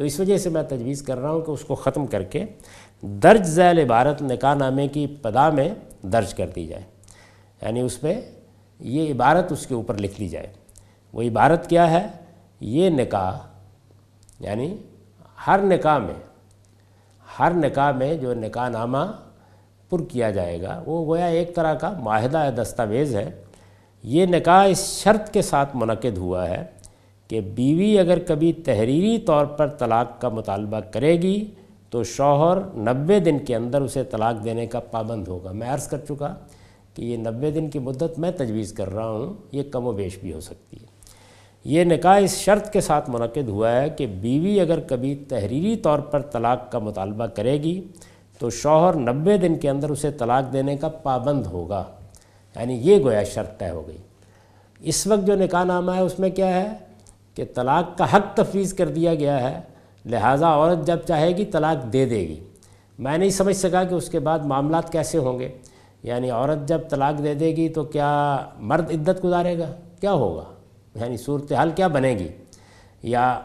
تو 0.00 0.04
اس 0.04 0.20
وجہ 0.20 0.38
سے 0.38 0.48
میں 0.48 0.62
تجویز 0.62 1.02
کر 1.02 1.18
رہا 1.18 1.30
ہوں 1.30 1.40
کہ 1.40 1.50
اس 1.50 1.60
کو 1.60 1.74
ختم 1.74 2.06
کر 2.06 2.22
کے 2.22 2.44
درج 3.02 3.42
ذیل 3.42 3.78
عبارت 3.78 4.22
نکاح 4.22 4.54
نامے 4.54 4.88
کی 4.88 5.06
پدا 5.06 5.50
میں 5.50 5.68
درج 6.02 6.34
کر 6.34 6.46
دی 6.46 6.66
جائے۔ 6.66 6.82
یعنی 7.62 7.80
اس 7.80 8.02
میں 8.02 8.20
یہ 8.80 9.12
عبارت 9.12 9.52
اس 9.52 9.66
کے 9.66 9.74
اوپر 9.74 9.98
لکھ 9.98 10.20
لی 10.20 10.28
جائے۔ 10.28 10.46
وہ 11.12 11.22
عبارت 11.22 11.70
کیا 11.70 11.90
ہے؟ 11.90 12.06
یہ 12.60 12.90
نکاح 12.90 13.38
یعنی 14.40 14.76
ہر 15.46 15.60
نکاح 15.62 15.98
میں، 15.98 16.14
ہر 17.38 17.52
نکاح 17.54 17.92
میں 17.92 18.14
جو 18.14 18.34
نکاح 18.34 18.68
نامہ 18.68 19.12
پر 19.90 19.98
کیا 20.04 20.30
جائے 20.30 20.62
گا، 20.62 20.82
وہ 20.86 21.06
گویا 21.06 21.26
ایک 21.26 21.54
طرح 21.54 21.74
کا 21.74 21.90
معاہدہ 21.90 22.50
دستاویز 22.56 23.16
ہے۔ 23.16 23.30
یہ 24.02 24.26
نکاح 24.26 24.64
اس 24.64 25.00
شرط 25.02 25.30
کے 25.30 25.42
ساتھ 25.42 25.76
منعقد 25.76 26.18
ہوا 26.18 26.48
ہے 26.48 26.64
کہ 27.30 27.40
بیوی 27.40 27.98
اگر 27.98 28.18
کبھی 28.18 28.52
تحریری 28.52 29.18
طور 29.18 29.46
پر 29.46 29.68
طلاق 29.68 30.20
کا 30.20 30.28
مطالبہ 30.28 30.80
کرے 30.80 31.22
گی، 31.22 31.50
تو 31.90 32.04
شوہر 32.04 32.58
نوے 32.74 33.20
دن 33.20 33.38
کے 33.38 33.56
اندر 33.56 33.80
اسے 33.80 34.04
طلاق 34.04 34.44
دینے 34.44 34.66
کا 34.66 34.80
پابند 34.80 35.28
ہوگا۔ 35.28 35.52
میں 35.52 35.68
عرض 35.68 35.88
کر 35.88 35.98
چکا 35.98 36.34
کہ 36.94 37.02
یہ 37.02 37.16
نوے 37.16 37.50
دن 37.50 37.70
کی 37.70 37.78
مدت 37.78 38.18
میں 38.18 38.30
تجویز 38.30 38.72
کر 38.72 38.94
رہا 38.94 39.10
ہوں، 39.10 39.34
یہ 39.52 39.62
کم 39.62 39.86
و 39.86 39.92
بیش 39.92 40.18
بھی 40.18 40.32
ہو 40.32 40.40
سکتی 40.40 40.76
ہے۔ 40.76 40.86
یہ 41.64 41.84
نکاح 41.84 42.18
اس 42.18 42.36
شرط 42.36 42.72
کے 42.72 42.80
ساتھ 42.80 43.10
منعقد 43.10 43.48
ہوا 43.48 43.72
ہے 43.72 43.90
کہ 43.90 44.06
بیوی 44.06 44.60
اگر 44.60 44.80
کبھی 44.80 45.14
تحریری 45.14 45.76
طور 45.76 45.98
پر 45.98 46.22
طلاق 46.22 46.72
کا 46.72 46.78
مطالبہ 46.78 47.26
کرے 47.26 47.62
گی، 47.62 47.80
تو 48.38 48.50
شوہر 48.50 48.94
نوے 48.94 49.36
دن 49.36 49.58
کے 49.58 49.70
اندر 49.70 49.90
اسے 49.90 50.10
طلاق 50.10 50.52
دینے 50.52 50.76
کا 50.76 50.88
پابند 50.88 51.46
ہوگا۔ 51.46 51.84
یعنی 52.56 52.74
یہ 52.74 52.98
گویا 52.98 53.24
شرط 53.24 53.58
طے 53.58 53.70
ہو 53.70 53.88
گئی۔ 53.88 53.98
اس 54.80 55.06
وقت 55.06 55.26
جو 55.26 55.34
نکاح 55.34 55.64
نامہ 55.64 55.92
ہے، 55.92 56.00
اس 56.00 56.18
میں 56.18 56.30
کیا 56.30 56.62
ہے؟ 56.62 56.89
کہ 57.34 57.44
طلاق 57.54 57.98
کا 57.98 58.16
حق 58.16 58.36
تفویض 58.36 58.74
کر 58.74 58.88
دیا 58.88 59.14
گیا 59.14 59.50
ہے، 59.50 59.60
لہٰذا 60.06 60.48
عورت 60.48 60.86
جب 60.86 60.96
چاہے 60.96 61.36
گی 61.36 61.44
طلاق 61.44 61.92
دے 61.92 62.06
دے 62.06 62.20
گی۔ 62.20 62.40
میں 62.98 63.18
نہیں 63.18 63.30
سمجھ 63.30 63.56
سکا 63.56 63.84
کہ 63.84 63.94
اس 63.94 64.08
کے 64.08 64.18
بعد 64.18 64.38
معاملات 64.38 64.92
کیسے 64.92 65.18
ہوں 65.18 65.38
گے۔ 65.38 65.48
یعنی 66.02 66.30
عورت 66.30 66.68
جب 66.68 66.80
طلاق 66.90 67.24
دے 67.24 67.34
دے 67.34 67.56
گی 67.56 67.68
تو 67.68 67.84
کیا 67.84 68.38
مرد 68.58 68.90
عدت 68.90 69.24
گزارے 69.24 69.58
گا؟ 69.58 69.72
کیا 70.00 70.12
ہوگا؟ 70.12 70.44
یعنی 70.94 71.16
صورتحال 71.16 71.70
کیا 71.70 71.86
بنے 71.86 72.12
گی؟ 72.12 72.28
یا 73.02 73.40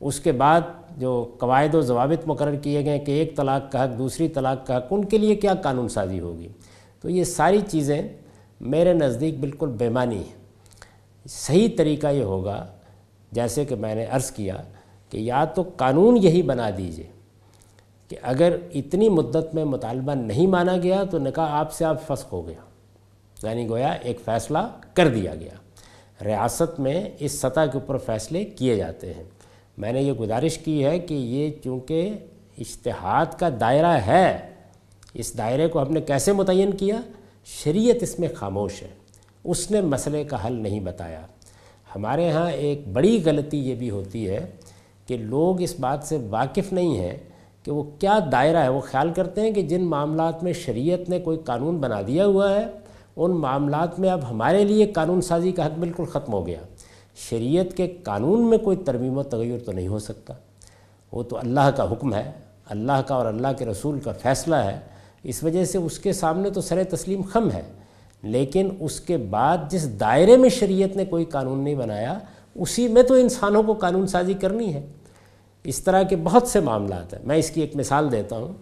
اس 0.00 0.20
کے 0.20 0.32
بعد 0.32 0.60
جو 0.96 1.34
قواعد 1.38 1.74
و 1.74 1.80
ضوابط 1.80 2.26
مقرر 2.26 2.54
کیے 2.54 2.84
گئے 2.84 2.98
کہ 2.98 3.12
ایک 3.12 3.36
طلاق 3.36 3.72
کا 3.72 3.84
حق، 3.84 3.98
دوسری 3.98 4.28
طلاق 4.28 4.66
کا 4.66 4.76
حق، 4.76 4.84
ان 4.90 5.04
کے 5.04 5.18
لیے 5.18 5.34
کیا 5.34 5.54
قانون 5.54 5.88
سازی 5.88 6.20
ہوگی؟ 6.20 6.48
تو 7.00 7.10
یہ 7.10 7.24
ساری 7.24 7.60
چیزیں 7.68 8.02
میرے 8.60 8.92
نزدیک 8.92 9.40
بالکل 9.40 9.68
بیمانی 9.68 10.16
ہیں۔ 10.16 10.36
صحیح 11.28 11.68
طریقہ 11.76 12.06
یہ 12.06 12.22
ہوگا 12.22 12.66
جیسے 13.36 13.64
کہ 13.64 13.74
میں 13.74 13.94
نے 13.94 14.04
عرض 14.04 14.30
کیا 14.30 14.56
کہ 15.10 15.18
یا 15.18 15.44
تو 15.44 15.62
قانون 15.76 16.16
یہی 16.16 16.42
بنا 16.42 16.70
دیجیے 16.78 17.06
کہ 18.08 18.16
اگر 18.22 18.56
اتنی 18.74 19.08
مدت 19.08 19.54
میں 19.54 19.64
مطالبہ 19.64 20.14
نہیں 20.14 20.46
مانا 20.46 20.76
گیا 20.76 21.04
تو 21.10 21.18
نکاح 21.18 21.48
آپ 21.48 21.72
سے 21.72 21.84
آپ 21.84 22.02
فسخ 22.06 22.32
ہو 22.32 22.48
گیا۔ 22.48 22.58
یعنی 23.42 23.68
گویا 23.68 23.88
ایک 23.88 24.20
فیصلہ 24.24 24.58
کر 24.94 25.08
دیا 25.08 25.34
گیا۔ 25.34 25.50
ریاست 26.24 26.80
میں 26.80 27.10
اس 27.18 27.32
سطح 27.32 27.60
کے 27.60 27.78
اوپر 27.78 27.96
فیصلے 27.96 28.44
کیے 28.44 28.76
جاتے 28.76 29.14
ہیں۔ 29.14 29.24
میں 29.78 29.92
نے 29.92 30.02
یہ 30.02 30.12
گزارش 30.12 30.58
کی 30.58 30.84
ہے 30.84 30.98
کہ 30.98 31.14
یہ 31.14 31.50
چونکہ 31.64 32.16
اشتہاد 32.58 33.26
کا 33.38 33.48
دائرہ 33.60 33.98
ہے، 34.06 34.38
اس 35.14 35.38
دائرے 35.38 35.68
کو 35.68 35.82
ہم 35.82 35.92
نے 35.92 36.00
کیسے 36.00 36.32
متعین 36.32 36.74
کیا؟ 36.74 37.00
شریعت 37.44 37.96
اس 38.00 38.18
میں 38.20 38.28
خاموش 38.34 38.82
ہے۔ 38.82 38.88
اس 39.44 39.70
نے 39.70 39.80
مسئلے 39.80 40.24
کا 40.24 40.46
حل 40.46 40.52
نہیں 40.52 40.80
بتایا۔ 40.80 41.26
ہمارے 41.96 42.30
ہاں 42.30 42.50
ایک 42.50 42.88
بڑی 42.88 43.22
غلطی 43.24 43.58
یہ 43.58 43.74
بھی 43.74 43.90
ہوتی 43.90 44.28
ہے 44.28 44.46
کہ 45.06 45.16
لوگ 45.16 45.62
اس 45.62 45.80
بات 45.80 45.98
سے 46.02 46.18
واقف 46.30 46.72
نہیں 46.72 46.96
ہیں 46.96 47.16
کہ 47.62 47.72
وہ 47.72 47.82
کیا 47.98 48.18
دائرہ 48.32 48.56
ہے۔ 48.56 48.68
وہ 48.68 48.80
خیال 48.80 49.12
کرتے 49.12 49.40
ہیں 49.40 49.50
کہ 49.50 49.62
جن 49.62 49.84
معاملات 49.84 50.42
میں 50.42 50.52
شریعت 50.52 51.08
نے 51.08 51.20
کوئی 51.20 51.38
قانون 51.44 51.78
بنا 51.78 52.00
دیا 52.06 52.26
ہوا 52.26 52.54
ہے، 52.54 52.66
ان 53.16 53.30
معاملات 53.30 54.00
میں 54.00 54.08
اب 54.08 54.30
ہمارے 54.30 54.64
لیے 54.64 54.86
قانون 54.86 55.20
سازی 55.20 55.52
کا 55.52 55.66
حق 55.66 55.78
بالکل 55.78 56.04
ختم 56.04 56.32
ہو 56.32 56.46
گیا۔ 56.46 56.58
شریعت 57.16 57.76
کے 57.76 57.94
قانون 58.02 58.50
میں 58.50 58.58
کوئی 58.58 58.76
ترمیم 58.76 59.18
و 59.18 59.22
تغیر 59.22 59.58
تو 59.58 59.72
نہیں 59.72 59.88
ہو 59.88 59.98
سکتا۔ 59.98 60.34
وہ 61.12 61.22
تو 61.22 61.36
اللہ 61.36 61.70
کا 61.76 61.92
حکم 61.92 62.14
ہے۔ 62.14 62.30
اللہ 62.66 63.02
کا 63.06 63.14
اور 63.14 63.26
اللہ 63.26 63.48
کے 63.58 63.64
رسول 63.66 64.00
کا 64.00 64.12
فیصلہ 64.12 64.56
ہے۔ 64.56 64.80
اس 65.22 65.44
وجہ 65.44 65.64
سے 65.64 65.78
اس 65.78 65.98
کے 65.98 66.12
سامنے 66.12 66.50
تو 66.50 66.60
سر 66.60 66.84
تسلیم 66.84 67.22
خم 67.22 67.50
ہے۔ 67.50 67.62
لیکن 68.22 68.68
اس 68.80 69.00
کے 69.00 69.16
بعد 69.16 69.58
جس 69.70 70.00
دائرے 70.00 70.36
میں 70.36 70.48
شریعت 70.48 70.96
نے 70.96 71.04
کوئی 71.04 71.24
قانون 71.24 71.64
نہیں 71.64 71.74
بنایا، 71.74 72.18
اسی 72.54 72.88
میں 72.88 73.02
تو 73.02 73.14
انسانوں 73.14 73.62
کو 73.62 73.72
قانون 73.72 74.06
سازی 74.06 74.34
کرنی 74.34 74.74
ہے۔ 74.74 74.86
اس 75.64 75.80
طرح 75.80 76.02
کے 76.02 76.16
بہت 76.16 76.48
سے 76.48 76.60
معاملات 76.60 77.14
ہیں۔ 77.14 77.20
میں 77.24 77.36
اس 77.36 77.50
کی 77.50 77.60
ایک 77.60 77.76
مثال 77.76 78.12
دیتا 78.12 78.36
ہوں۔ 78.36 78.52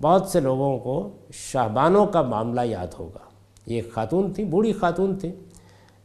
بہت 0.00 0.28
سے 0.28 0.40
لوگوں 0.40 0.78
کو 0.78 1.10
شاہبانوں 1.32 2.06
کا 2.06 2.22
معاملہ 2.22 2.60
یاد 2.64 2.86
ہوگا۔ 2.98 3.18
یہ 3.66 3.74
ایک 3.74 3.92
خاتون 3.92 4.32
تھی 4.32 4.44
بوڑھی 4.44 4.72
خاتون 4.72 5.18
تھی 5.18 5.32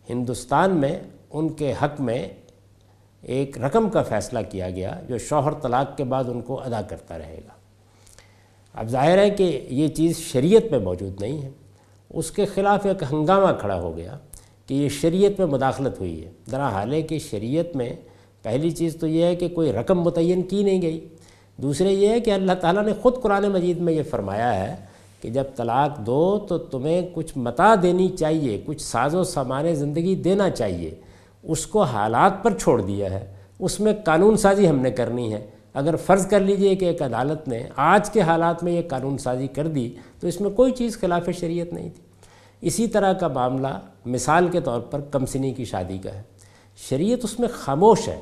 ہندوستان 0.10 0.72
میں 0.78 1.00
ان 1.30 1.50
کے 1.50 1.74
حق 1.84 2.02
میں 2.02 2.30
ایک 3.22 3.62
رقم 3.62 3.90
کا 3.90 4.04
فیصلہ 4.04 4.40
کیا 4.50 4.70
گیا، 4.70 5.02
جو 5.08 5.18
شوہر 5.18 5.54
طلاق 5.54 5.98
کے 5.98 6.04
بعد 6.04 6.24
ان 6.28 6.42
کو 6.42 6.62
ادا 6.62 6.82
کرتا 6.82 7.18
رہے 7.18 7.42
گا۔ 7.48 7.54
اب 8.74 8.88
ظاہر 8.88 9.18
ہے 9.18 9.30
کہ 9.30 9.68
یہ 9.70 9.88
چیز 9.88 10.18
شریعت 10.18 10.72
میں 10.72 10.80
موجود 10.80 11.22
نہیں 11.22 11.42
ہے۔ 11.42 11.50
اس 12.10 12.32
کے 12.32 12.46
خلاف 12.46 12.86
ایک 12.86 13.04
ہنگامہ 13.12 13.52
کھڑا 13.60 13.80
ہو 13.80 13.98
گیا 13.98 14.18
کہ 14.66 14.74
یہ 14.74 14.90
شریعت 14.90 15.40
میں 15.40 15.48
مداخلت 15.48 16.00
ہوئی 16.00 16.26
ہے۔ 16.26 16.32
درا 16.52 16.70
حال 16.70 16.94
ہے 16.94 17.02
کہ 17.02 17.20
شریعت 17.20 17.76
میں 17.76 17.94
پہلی 18.44 18.72
چیز 18.72 18.98
تو 19.00 19.08
یہ 19.08 19.24
ہے 19.24 19.36
کہ 19.36 19.50
کوئی 19.50 19.74
رقم 19.74 20.02
متعین 20.02 20.42
کی 20.42 20.64
نہیں 20.64 20.82
گئی۔ 20.82 21.08
دوسرے 21.58 21.94
یہ 21.94 22.08
ہے 22.08 22.20
کہ 22.20 22.32
اللہ 22.32 22.52
تعالیٰ 22.54 22.84
نے 22.84 22.94
خود 22.94 23.22
قرآن 23.22 23.44
مجید 23.44 23.78
میں 23.78 23.94
یہ 23.94 24.04
فرمایا 24.04 24.68
ہے 24.68 24.76
کہ 25.22 25.30
جب 25.30 25.44
طلاق 25.56 26.06
دو 26.06 26.46
تو 26.50 26.58
تمہیں 26.58 27.02
کچھ 27.14 27.38
متا 27.38 27.76
دینی 27.82 28.10
چاہیے، 28.10 28.62
کچھ 28.66 28.82
ساز 28.82 29.16
و 29.16 29.24
سامان 29.24 29.76
زندگی 29.76 30.16
دینا 30.16 30.50
چاہیے۔ 30.50 30.92
اس 31.44 31.68
کو 31.68 31.82
حالات 31.82 32.44
پر 32.44 32.54
چھوڑ 32.58 32.82
دیا 32.82 33.12
ہے۔ 33.12 33.34
اس 33.60 33.80
میں 33.80 33.94
قانون 34.06 34.38
سازی 34.38 34.70
ہم 34.70 34.80
نے 34.80 34.92
کرنی 34.92 35.34
ہے۔ 35.34 35.48
اگر 35.78 35.96
فرض 35.96 36.28
کر 36.28 36.40
لیجیے 36.40 36.76
کہ 36.76 36.86
ایک 36.86 37.02
عدالت 37.02 37.48
نے 37.48 37.64
آج 37.76 38.10
کے 38.10 38.22
حالات 38.22 38.64
میں 38.64 38.72
یہ 38.72 38.82
قانون 38.88 39.18
سازی 39.18 39.48
کر 39.48 39.68
دی، 39.68 39.94
تو 40.20 40.28
اس 40.28 40.42
میں 40.42 40.50
کوئی 40.50 40.72
چیز 40.72 41.00
خلاف 41.00 41.30
شریعت 41.40 41.74
نہیں 41.74 41.90
تھی۔ 41.90 42.04
اسی 42.62 42.88
طرح 42.88 43.14
کا 43.14 43.28
معاملہ 43.28 43.68
مثال 44.06 44.48
کے 44.48 44.62
طور 44.62 44.82
پر 44.82 45.02
کمسنی 45.02 45.54
کی 45.54 45.66
شادی 45.66 45.98
کا 45.98 46.14
ہے۔ 46.14 46.22
شریعت 46.90 47.20
اس 47.24 47.40
میں 47.40 47.48
خاموش 47.52 48.08
ہے۔ 48.08 48.20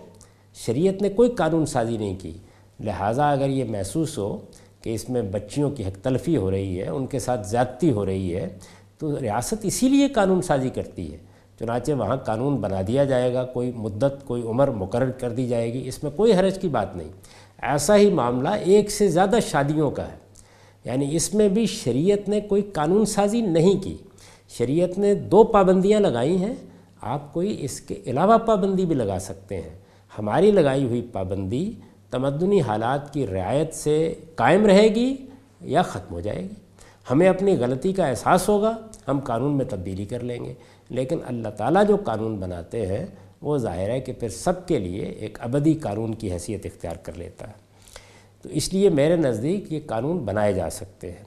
شریعت 0.53 1.01
نے 1.01 1.09
کوئی 1.09 1.29
قانون 1.29 1.65
سازی 1.65 1.97
نہیں 1.97 2.15
کی۔ 2.19 2.31
لہٰذا 2.79 3.31
اگر 3.31 3.49
یہ 3.49 3.63
محسوس 3.69 4.17
ہو 4.17 4.37
کہ 4.81 4.93
اس 4.93 5.09
میں 5.09 5.21
بچیوں 5.21 5.71
کی 5.71 5.83
حق 5.83 6.03
تلفی 6.03 6.37
ہو 6.37 6.51
رہی 6.51 6.81
ہے، 6.81 6.87
ان 6.87 7.05
کے 7.05 7.19
ساتھ 7.19 7.47
زیادتی 7.47 7.91
ہو 7.91 8.05
رہی 8.05 8.35
ہے، 8.35 8.49
تو 8.97 9.19
ریاست 9.19 9.55
اسی 9.63 9.89
لیے 9.89 10.07
قانون 10.07 10.41
سازی 10.41 10.69
کرتی 10.69 11.13
ہے۔ 11.13 11.17
چنانچہ 11.59 11.91
وہاں 11.91 12.17
قانون 12.17 12.57
بنا 12.57 12.81
دیا 12.87 13.03
جائے 13.03 13.33
گا، 13.33 13.43
کوئی 13.43 13.71
مدت، 13.75 14.25
کوئی 14.25 14.41
عمر 14.43 14.67
مقرر 14.67 15.11
کر 15.11 15.29
دی 15.29 15.47
جائے 15.47 15.73
گی، 15.73 15.87
اس 15.87 16.03
میں 16.03 16.11
کوئی 16.11 16.33
حرج 16.33 16.59
کی 16.59 16.67
بات 16.67 16.95
نہیں۔ 16.95 17.07
ایسا 17.61 17.97
ہی 17.97 18.09
معاملہ 18.09 18.49
ایک 18.49 18.91
سے 18.91 19.07
زیادہ 19.07 19.35
شادیوں 19.47 19.91
کا 19.91 20.07
ہے۔ 20.07 20.17
یعنی 20.85 21.15
اس 21.15 21.33
میں 21.33 21.49
بھی 21.49 21.65
شریعت 21.65 22.29
نے 22.29 22.41
کوئی 22.41 22.61
قانون 22.61 23.05
سازی 23.05 23.41
نہیں 23.41 23.83
کی۔ 23.83 23.97
شریعت 24.49 24.97
نے 24.97 25.13
دو 25.13 25.43
پابندیاں 25.43 25.99
لگائی 25.99 26.37
ہیں، 26.37 26.53
آپ 27.01 27.33
کوئی 27.33 27.57
اس 27.59 27.81
کے 27.81 27.95
علاوہ 28.05 28.37
پابندی 28.37 28.85
بھی 28.85 28.95
لگا 28.95 29.17
سکتے 29.19 29.55
ہیں۔ 29.55 29.77
ہماری 30.19 30.51
لگائی 30.51 30.85
ہوئی 30.85 31.01
پابندی 31.01 31.71
تمدنی 32.11 32.61
حالات 32.61 33.13
کی 33.13 33.27
رعایت 33.27 33.73
سے 33.73 34.13
قائم 34.35 34.65
رہے 34.65 34.87
گی 34.87 35.15
یا 35.61 35.81
ختم 35.81 36.13
ہو 36.13 36.19
جائے 36.19 36.41
گی۔ 36.41 36.55
ہمیں 37.11 37.27
اپنی 37.27 37.57
غلطی 37.57 37.93
کا 37.93 38.05
احساس 38.05 38.49
ہوگا، 38.49 38.77
ہم 39.07 39.19
قانون 39.19 39.57
میں 39.57 39.65
تبدیلی 39.69 40.05
کر 40.05 40.19
لیں 40.19 40.45
گے۔ 40.45 40.53
لیکن 40.89 41.17
اللہ 41.25 41.49
تعالیٰ 41.49 41.87
جو 41.87 41.97
قانون 41.97 42.35
بناتے 42.35 42.85
ہیں، 42.85 43.05
وہ 43.41 43.57
ظاہر 43.57 43.89
ہے 43.89 43.99
کہ 43.99 44.13
پھر 44.13 44.29
سب 44.29 44.67
کے 44.67 44.79
لیے 44.79 45.05
ایک 45.05 45.37
ابدی 45.41 45.73
قانون 45.73 46.13
کی 46.13 46.31
حیثیت 46.31 46.65
اختیار 46.65 46.95
کر 46.95 47.13
لیتا 47.13 47.47
ہے۔ 47.47 47.53
تو 48.41 48.49
اس 48.49 48.73
لیے 48.73 48.89
میرے 48.89 49.15
نزدیک 49.15 49.73
یہ 49.73 49.79
قانون 49.85 50.17
بنائے 50.17 50.53
جا 50.53 50.69
سکتے 50.69 51.11
ہیں۔ 51.11 51.23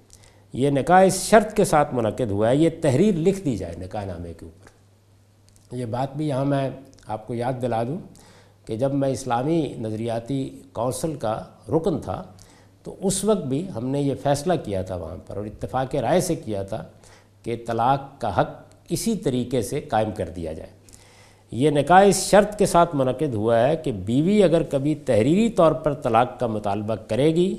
یہ 0.53 0.71
نکاح 0.71 1.03
اس 1.03 1.23
شرط 1.23 1.57
کے 1.57 1.65
ساتھ 1.65 1.95
منعقد 1.95 2.31
ہوا 2.31 2.51
ہے، 2.51 2.57
یہ 2.57 2.71
تحریر 2.83 3.15
لکھ 3.15 3.41
دی 3.41 3.57
جائے 3.57 3.75
نکاح 3.79 4.05
نامے 4.05 4.33
کے 4.33 4.45
اوپر۔ 4.45 4.69
یہ 5.77 5.85
بات 5.85 6.17
بھی 6.17 6.29
یہاں 6.29 6.45
میں 6.45 6.71
آپ 7.07 7.27
کو 7.27 7.35
یاد 7.35 7.53
دلا 7.63 7.83
دوں 7.83 7.99
کہ 8.67 8.77
جب 8.77 8.95
میں 8.95 9.09
اسلامی 9.09 9.75
نظریاتی 9.79 10.61
کونسل 10.73 11.15
کا 11.15 11.43
رکن 11.69 12.01
تھا، 12.01 12.23
تو 12.83 12.97
اس 13.03 13.25
وقت 13.25 13.45
بھی 13.45 13.69
ہم 13.77 13.87
نے 13.87 14.01
یہ 14.01 14.15
فیصلہ 14.23 14.53
کیا 14.65 14.83
تھا 14.83 14.97
وہاں 14.97 15.17
پر 15.27 15.37
اور 15.37 15.47
اتفاق 15.47 15.95
رائے 15.95 16.21
سے 16.21 16.35
کیا 16.35 16.63
تھا 16.63 16.85
کہ 17.43 17.57
طلاق 17.67 18.21
کا 18.21 18.41
حق 18.41 18.68
اسی 18.89 19.17
طریقے 19.17 19.63
سے 19.63 19.81
قائم 19.81 20.11
کر 20.11 20.29
دیا 20.29 20.53
جائے۔ 20.53 20.71
یہ 21.51 21.71
نکاح 21.71 22.03
اس 22.03 22.31
شرط 22.31 22.59
کے 22.59 22.67
ساتھ 22.67 22.97
منعقد 22.97 23.35
ہوا 23.35 23.69
ہے 23.69 23.77
کہ 23.77 23.93
بیوی 23.93 24.43
اگر 24.43 24.63
کبھی 24.63 24.95
تحریری 24.95 25.49
طور 25.49 25.73
پر 25.73 25.95
طلاق 25.95 26.41
کا 26.41 26.47
مطالبہ 26.47 26.95
کرے 26.95 27.35
گی، 27.35 27.57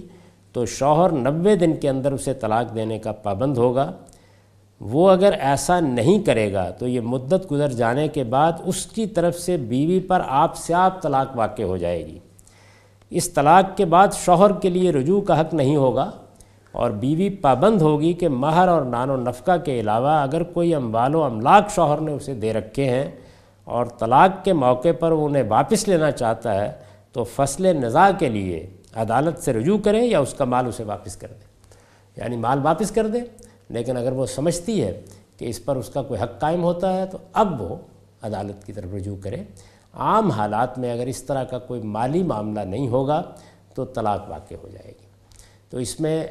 تو 0.54 0.66
شوہر 0.66 1.10
نوے 1.10 1.56
دن 1.56 1.76
کے 1.76 1.90
اندر 1.90 2.12
اسے 2.12 2.34
طلاق 2.34 2.76
دینے 2.76 3.00
کا 3.00 3.12
پابند 3.12 3.58
ہوگا۔ 3.58 3.92
وہ 4.82 5.12
اگر 5.12 5.34
ایسا 5.40 5.80
نہیں 5.80 6.24
کرے 6.24 6.54
گا، 6.54 6.70
تو 6.70 6.88
یہ 6.88 7.02
مدت 7.02 7.52
گزر 7.52 7.72
جانے 7.72 8.08
کے 8.08 8.24
بعد 8.24 8.52
اس 8.66 8.86
کی 8.86 9.06
طرف 9.06 9.40
سے 9.40 9.58
بیوی 9.58 10.00
پر 10.00 10.22
آپ 10.28 10.58
سے 10.58 10.74
آپ 10.74 11.02
طلاق 11.02 11.28
واقع 11.36 11.64
ہو 11.64 11.78
جائے 11.78 12.06
گی۔ 12.06 12.20
اس 13.10 13.30
طلاق 13.30 13.78
کے 13.78 13.86
بعد 13.86 14.08
شوہر 14.14 14.54
کے 14.54 14.70
لیے 14.70 14.92
رجوع 14.92 15.22
کا 15.22 15.42
حق 15.42 15.54
نہیں 15.54 15.76
ہوگا۔ 15.76 16.12
اور 16.72 16.92
بیوی 16.92 17.30
پابند 17.30 17.82
ہوگی 17.82 18.14
کہ 18.14 18.30
مہر 18.30 18.68
اور 18.68 18.82
نان 18.82 19.10
و 19.10 19.18
نفقہ 19.18 19.58
کے 19.66 19.80
علاوہ 19.80 20.10
اگر 20.10 20.44
کوئی 20.44 20.76
اموال 20.76 21.16
و 21.16 21.24
املاک 21.24 21.70
شوہر 21.70 22.02
نے 22.02 22.12
اسے 22.12 22.34
دے 22.34 22.54
رکھے 22.54 22.90
ہیں 22.90 23.12
اور 23.64 23.86
طلاق 23.86 24.46
کے 24.46 24.54
موقع 24.54 24.88
پر 25.00 25.12
وہ 25.12 25.26
انہیں 25.26 25.44
واپس 25.48 25.88
لینا 25.88 26.12
چاہتا 26.12 26.56
ہے، 26.56 26.72
تو 27.12 27.24
فصل 27.24 27.76
نزاع 27.76 28.12
کے 28.20 28.30
لیے 28.30 28.70
عدالت 28.96 29.40
سے 29.40 29.54
رجوع 29.54 29.78
کریں 29.78 30.04
یا 30.04 30.20
اس 30.20 30.34
کا 30.34 30.46
مال 30.46 30.68
اسے 30.68 30.84
واپس 30.84 31.16
کر 31.16 31.28
دیں۔ 31.28 31.50
یعنی 32.18 32.38
مال 32.38 32.60
واپس 32.64 32.92
کر 32.92 33.08
دیں، 33.08 33.24
لیکن 33.70 33.98
اگر 33.98 34.12
وہ 34.12 34.26
سمجھتی 34.26 34.84
ہے 34.84 35.02
کہ 35.38 35.46
اس 35.46 35.66
پر 35.66 35.76
اس 35.76 35.90
کا 35.90 36.02
کوئی 36.02 36.22
حق 36.22 36.40
قائم 36.40 36.64
ہوتا 36.64 36.94
ہے، 36.94 37.06
تو 37.06 37.18
اب 37.34 37.62
وہ 37.62 37.76
عدالت 38.22 38.66
کی 38.66 38.74
طرف 38.74 38.94
رجوع 38.94 39.16
کرے 39.24 39.38
عام 39.94 40.32
حالات 40.32 40.80
میں 40.80 40.94
اگر 40.94 41.08
اس 41.08 41.24
طرح 41.24 41.44
کا 41.44 41.60
کوئی 41.60 41.82
مالی 41.82 42.24
معاملہ 42.24 42.60
نہیں 42.60 42.88
ہوگا، 42.88 43.22
تو 43.76 43.86
طلاق 43.86 44.30
واقع 44.30 44.56
ہو 44.64 44.68
جائے 44.68 44.94
گی۔ 45.02 45.09
تو 45.70 45.78
اس 45.78 46.00
میں 46.00 46.28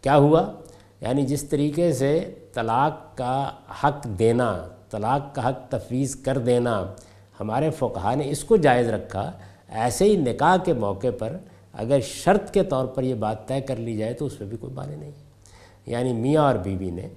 کیا 0.00 0.16
ہوا؟ 0.16 0.52
یعنی 1.00 1.22
جس 1.22 1.42
طریقے 1.42 1.92
سے 1.92 2.34
طلاق 2.54 3.16
کا 3.16 3.50
حق 3.84 4.04
دینا، 4.04 4.68
طلاق 4.90 5.34
کا 5.34 5.48
حق 5.48 5.70
تفویض 5.70 6.16
کر 6.16 6.38
دینا، 6.38 6.94
ہمارے 7.40 7.70
فقہ 7.70 8.14
نے 8.14 8.30
اس 8.30 8.44
کو 8.44 8.56
جائز 8.56 8.88
رکھا، 8.88 9.32
ایسے 9.68 10.04
ہی 10.04 10.16
نکاح 10.16 10.56
کے 10.56 10.72
موقع 10.72 11.06
پر 11.18 11.36
اگر 11.72 12.00
شرط 12.00 12.50
کے 12.50 12.62
طور 12.62 12.86
پر 12.86 13.02
یہ 13.02 13.14
بات 13.14 13.48
طے 13.48 13.60
کر 13.60 13.76
لی 13.76 13.96
جائے 13.96 14.12
تو 14.12 14.26
اس 14.26 14.40
میں 14.40 14.48
بھی 14.48 14.56
کوئی 14.56 14.72
معنی 14.72 14.96
نہیں۔ 14.96 15.10
یعنی 15.86 16.12
میاں 16.12 16.42
اور 16.42 16.54
بیوی 16.54 16.90
نے 16.90 17.08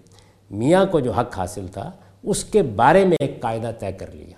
میاں 0.51 0.85
کو 0.85 0.99
جو 0.99 1.11
حق 1.11 1.37
حاصل 1.37 1.67
تھا، 1.67 1.91
اس 2.23 2.43
کے 2.43 2.61
بارے 2.61 3.05
میں 3.05 3.17
ایک 3.19 3.41
قاعدہ 3.41 3.71
طے 3.79 3.91
کر 3.91 4.11
لیا 4.11 4.37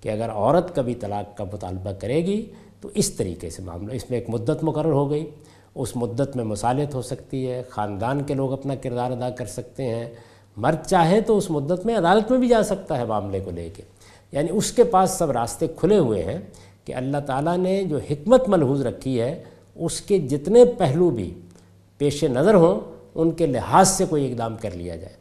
کہ 0.00 0.08
اگر 0.08 0.30
عورت 0.30 0.74
کبھی 0.74 0.94
طلاق 0.94 1.36
کا 1.36 1.44
مطالبہ 1.52 1.92
کرے 1.92 2.16
گی 2.16 2.50
تو 2.80 2.90
اس 2.94 3.10
طریقے 3.10 3.50
سے 3.50 3.62
معاملہ، 3.62 3.92
اس 3.92 4.10
میں 4.10 4.18
ایک 4.18 4.30
مدت 4.30 4.64
مقرر 4.64 4.92
ہو 4.92 5.10
گئی۔ 5.10 5.30
اس 5.74 5.96
مدت 5.96 6.36
میں 6.36 6.44
مصالحت 6.44 6.94
ہو 6.94 7.02
سکتی 7.02 7.50
ہے، 7.50 7.62
خاندان 7.70 8.22
کے 8.22 8.34
لوگ 8.34 8.52
اپنا 8.52 8.74
کردار 8.74 9.10
ادا 9.10 9.30
کر 9.30 9.46
سکتے 9.46 9.84
ہیں۔ 9.84 10.10
مرد 10.56 10.86
چاہے 10.86 11.20
تو 11.20 11.36
اس 11.36 11.50
مدت 11.50 11.86
میں 11.86 11.96
عدالت 11.96 12.30
میں 12.30 12.38
بھی 12.38 12.48
جا 12.48 12.62
سکتا 12.62 12.98
ہے 12.98 13.04
معاملے 13.04 13.40
کو 13.40 13.50
لے 13.50 13.70
کے۔ 13.76 13.82
یعنی 14.32 14.48
اس 14.52 14.72
کے 14.72 14.84
پاس 14.84 15.10
سب 15.10 15.30
راستے 15.30 15.66
کھلے 15.76 15.98
ہوئے 15.98 16.22
ہیں 16.22 16.38
کہ 16.84 16.94
اللہ 16.94 17.16
تعالیٰ 17.26 17.56
نے 17.58 17.84
جو 17.84 17.98
حکمت 18.10 18.48
ملحوظ 18.48 18.86
رکھی 18.86 19.20
ہے، 19.20 19.44
اس 19.74 20.00
کے 20.00 20.18
جتنے 20.18 20.64
پہلو 20.64 21.10
بھی 21.10 21.34
پیش 21.98 22.24
نظر 22.24 22.54
ہوں، 22.54 22.80
ان 23.14 23.30
کے 23.30 23.46
لحاظ 23.46 23.88
سے 23.88 24.04
کوئی 24.04 24.32
اقدام 24.32 24.56
کر 24.56 24.70
لیا 24.70 24.96
جائے۔ 24.96 25.14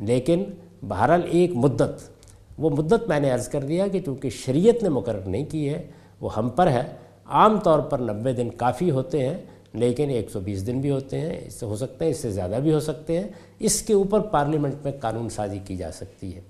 لیکن 0.00 0.44
بہرحال 0.88 1.20
ایک 1.24 1.50
مدت، 1.54 2.10
وہ 2.58 2.70
مدت 2.70 3.08
میں 3.08 3.20
نے 3.20 3.30
عرض 3.30 3.48
کر 3.48 3.60
دیا 3.60 3.88
کہ 3.88 4.00
چونکہ 4.00 4.30
شریعت 4.30 4.82
نے 4.82 4.88
مقرر 4.88 5.28
نہیں 5.28 5.44
کی 5.44 5.68
ہے، 5.68 5.86
وہ 6.20 6.36
ہم 6.36 6.48
پر 6.48 6.66
ہے۔ 6.66 6.82
عام 7.24 7.58
طور 7.58 7.78
پر 7.78 7.98
نوے 7.98 8.32
دن 8.32 8.50
کافی 8.50 8.90
ہوتے 8.90 9.28
ہیں 9.28 9.36
لیکن 9.74 10.10
ایک 10.10 10.30
سو 10.30 10.40
بیس 10.40 10.66
دن 10.66 10.80
بھی 10.80 10.90
ہوتے 10.90 11.20
ہیں، 11.20 11.40
اس 11.46 11.54
سے 11.54 11.66
ہو 11.66 11.76
سکتے 11.76 12.04
ہیں 12.04 12.12
اس 12.12 12.18
سے 12.18 12.30
زیادہ 12.30 12.58
بھی 12.62 12.72
ہو 12.72 12.80
سکتے 12.80 13.20
ہیں۔ 13.20 13.28
اس 13.58 13.82
کے 13.82 13.92
اوپر 13.92 14.20
پارلیمنٹ 14.20 14.74
میں 14.84 14.92
قانون 15.00 15.28
سازی 15.28 15.58
کی 15.64 15.76
جا 15.76 15.92
سکتی 15.92 16.36
ہے۔ 16.36 16.40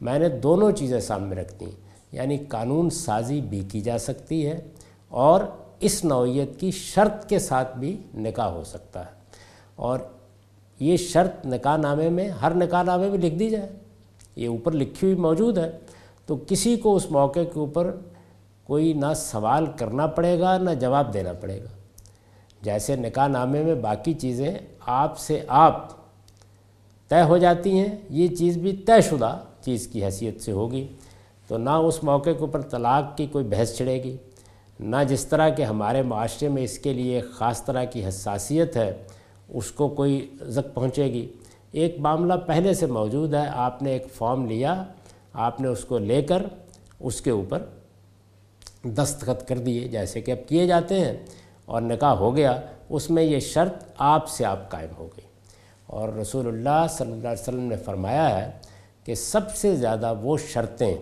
میں 0.00 0.18
نے 0.18 0.28
دونوں 0.28 0.72
چیزیں 0.72 1.00
سامنے 1.00 1.36
رکھ 1.36 1.54
دیں 1.60 1.70
یعنی 2.12 2.38
قانون 2.38 2.90
سازی 2.90 3.40
بھی 3.40 3.60
کی 3.60 3.80
جا 3.80 3.98
سکتی 3.98 4.46
ہے 4.46 4.60
اور 5.08 5.40
اس 5.80 6.04
نوعیت 6.04 6.60
کی 6.60 6.70
شرط 6.70 7.28
کے 7.28 7.38
ساتھ 7.38 7.78
بھی 7.78 7.96
نکاح 8.14 8.46
ہو 8.46 8.64
سکتا 8.64 9.06
ہے۔ 9.06 9.10
اور 9.76 9.98
یہ 10.80 10.96
شرط 10.96 11.46
نکاح 11.46 11.76
نامے 11.76 12.08
میں، 12.08 12.28
ہر 12.28 12.54
نکاح 12.54 12.82
نامے 12.82 13.08
میں 13.10 13.18
لکھ 13.18 13.34
دی 13.34 13.50
جائے۔ 13.50 13.68
یہ 14.36 14.48
اوپر 14.48 14.72
لکھی 14.72 15.06
ہوئی 15.06 15.14
موجود 15.14 15.58
ہے۔ 15.58 15.70
تو 16.26 16.36
کسی 16.46 16.76
کو 16.76 16.96
اس 16.96 17.10
موقع 17.10 17.40
کے 17.40 17.58
اوپر 17.58 17.96
کوئی 18.64 18.92
نہ 18.92 19.14
سوال 19.16 19.66
کرنا 19.76 20.06
پڑے 20.06 20.40
گا، 20.40 20.58
نہ 20.58 20.70
جواب 20.70 21.14
دینا 21.14 21.32
پڑے 21.32 21.62
گا۔ 21.62 21.77
جیسے 22.62 22.96
نکاح 22.96 23.26
نامے 23.26 23.62
میں 23.62 23.74
باقی 23.74 24.12
چیزیں 24.12 24.58
آپ 24.86 25.18
سے 25.18 25.40
آپ 25.48 25.88
طے 27.08 27.22
ہو 27.22 27.38
جاتی 27.38 27.78
ہیں، 27.78 27.96
یہ 28.10 28.28
چیز 28.28 28.56
بھی 28.56 28.76
طے 28.76 29.00
شدہ 29.00 29.38
چیز 29.60 29.86
کی 29.86 30.04
حیثیت 30.04 30.40
سے 30.40 30.52
ہوگی۔ 30.52 30.86
تو 31.48 31.58
نہ 31.58 31.70
اس 31.70 32.04
موقع 32.04 32.30
کے 32.30 32.38
اوپر 32.38 32.62
طلاق 32.62 33.16
کی 33.16 33.26
کوئی 33.26 33.44
بحث 33.44 33.76
چھڑے 33.76 34.02
گی، 34.02 34.16
نہ 34.80 34.96
جس 35.08 35.24
طرح 35.26 35.48
کہ 35.48 35.62
ہمارے 35.62 36.02
معاشرے 36.02 36.48
میں 36.48 36.62
اس 36.62 36.78
کے 36.78 36.92
لیے 36.92 37.14
ایک 37.14 37.30
خاص 37.30 37.64
طرح 37.64 37.84
کی 37.84 38.08
حساسیت 38.08 38.76
ہے، 38.76 38.92
اس 39.48 39.70
کو 39.70 39.88
کوئی 39.88 40.30
زک 40.42 40.74
پہنچے 40.74 41.04
گی۔ 41.04 41.26
ایک 41.72 41.98
معاملہ 41.98 42.34
پہلے 42.46 42.74
سے 42.74 42.86
موجود 42.86 43.34
ہے، 43.34 43.46
آپ 43.52 43.82
نے 43.82 43.92
ایک 43.92 44.06
فارم 44.14 44.46
لیا، 44.46 44.84
آپ 45.32 45.60
نے 45.60 45.68
اس 45.68 45.84
کو 45.84 45.98
لے 45.98 46.22
کر 46.22 46.42
اس 47.00 47.20
کے 47.20 47.30
اوپر 47.30 47.62
دستخط 48.84 49.48
کر 49.48 49.58
دیے، 49.58 49.88
جیسے 49.88 50.20
کہ 50.20 50.30
اب 50.30 50.48
کیے 50.48 50.66
جاتے 50.66 51.00
ہیں۔ 51.00 51.16
اور 51.68 51.82
نکاح 51.82 52.12
ہو 52.12 52.36
گیا، 52.36 52.60
اس 52.88 53.10
میں 53.10 53.22
یہ 53.22 53.40
شرط 53.40 53.84
آپ 53.98 54.28
سے 54.28 54.44
آپ 54.44 54.70
قائم 54.70 54.90
ہو 54.98 55.06
گئی۔ 55.06 55.26
اور 55.86 56.08
رسول 56.08 56.46
اللہ 56.46 56.86
صلی 56.90 57.12
اللہ 57.12 57.28
علیہ 57.28 57.42
وسلم 57.42 57.62
نے 57.62 57.76
فرمایا 57.76 58.44
ہے 58.44 58.50
کہ 59.04 59.14
سب 59.14 59.56
سے 59.56 59.76
زیادہ 59.76 60.14
وہ 60.22 60.38
شرطیں 60.38 60.96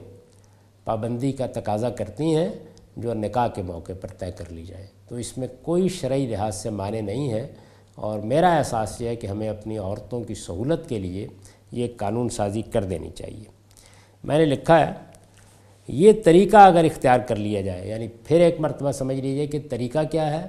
پابندی 0.85 1.33
کا 1.33 1.47
تقاضا 1.47 1.91
کرتی 1.91 2.37
ہیں 2.37 2.49
جو 2.97 3.15
نکاح 3.15 3.49
کے 3.49 3.63
موقع 3.63 3.93
پر 4.01 4.09
طے 4.09 4.33
کر 4.33 4.45
لی 4.51 4.65
جائے۔ 4.65 4.87
تو 5.09 5.15
اس 5.15 5.39
میں 5.39 5.49
کوئی 5.63 5.89
شرعی 5.89 6.27
لحاظ 6.27 6.57
سے 6.57 6.71
معنی 6.71 7.01
نہیں 7.01 7.33
ہے 7.33 7.47
اور 7.95 8.19
میرا 8.19 8.57
احساس 8.57 9.01
یہ 9.01 9.09
ہے 9.09 9.17
کہ 9.17 9.27
ہمیں 9.27 9.49
اپنی 9.49 9.79
عورتوں 9.79 10.25
کی 10.25 10.35
سہولت 10.35 10.89
کے 10.89 10.99
لیے 10.99 11.27
یہ 11.73 11.89
قانون 11.97 12.29
سازی 12.29 12.63
کر 12.63 12.85
دینی 12.85 13.11
چاہیے۔ 13.11 13.45
میں 14.25 14.39
نے 14.39 14.45
لکھا 14.45 14.87
ہے 14.87 14.93
یہ 15.89 16.13
طریقہ 16.25 16.57
اگر 16.57 16.85
اختیار 16.85 17.21
کر 17.27 17.37
لیا 17.37 17.61
جائے 17.61 17.89
یعنی 17.89 18.09
پھر 18.25 18.41
ایک 18.41 18.61
مرتبہ 18.61 18.93
سمجھ 18.93 19.17
لیجیے 19.17 19.47
کہ 19.47 19.59
طریقہ 19.71 19.99
کیا 20.11 20.31
ہے؟ 20.31 20.47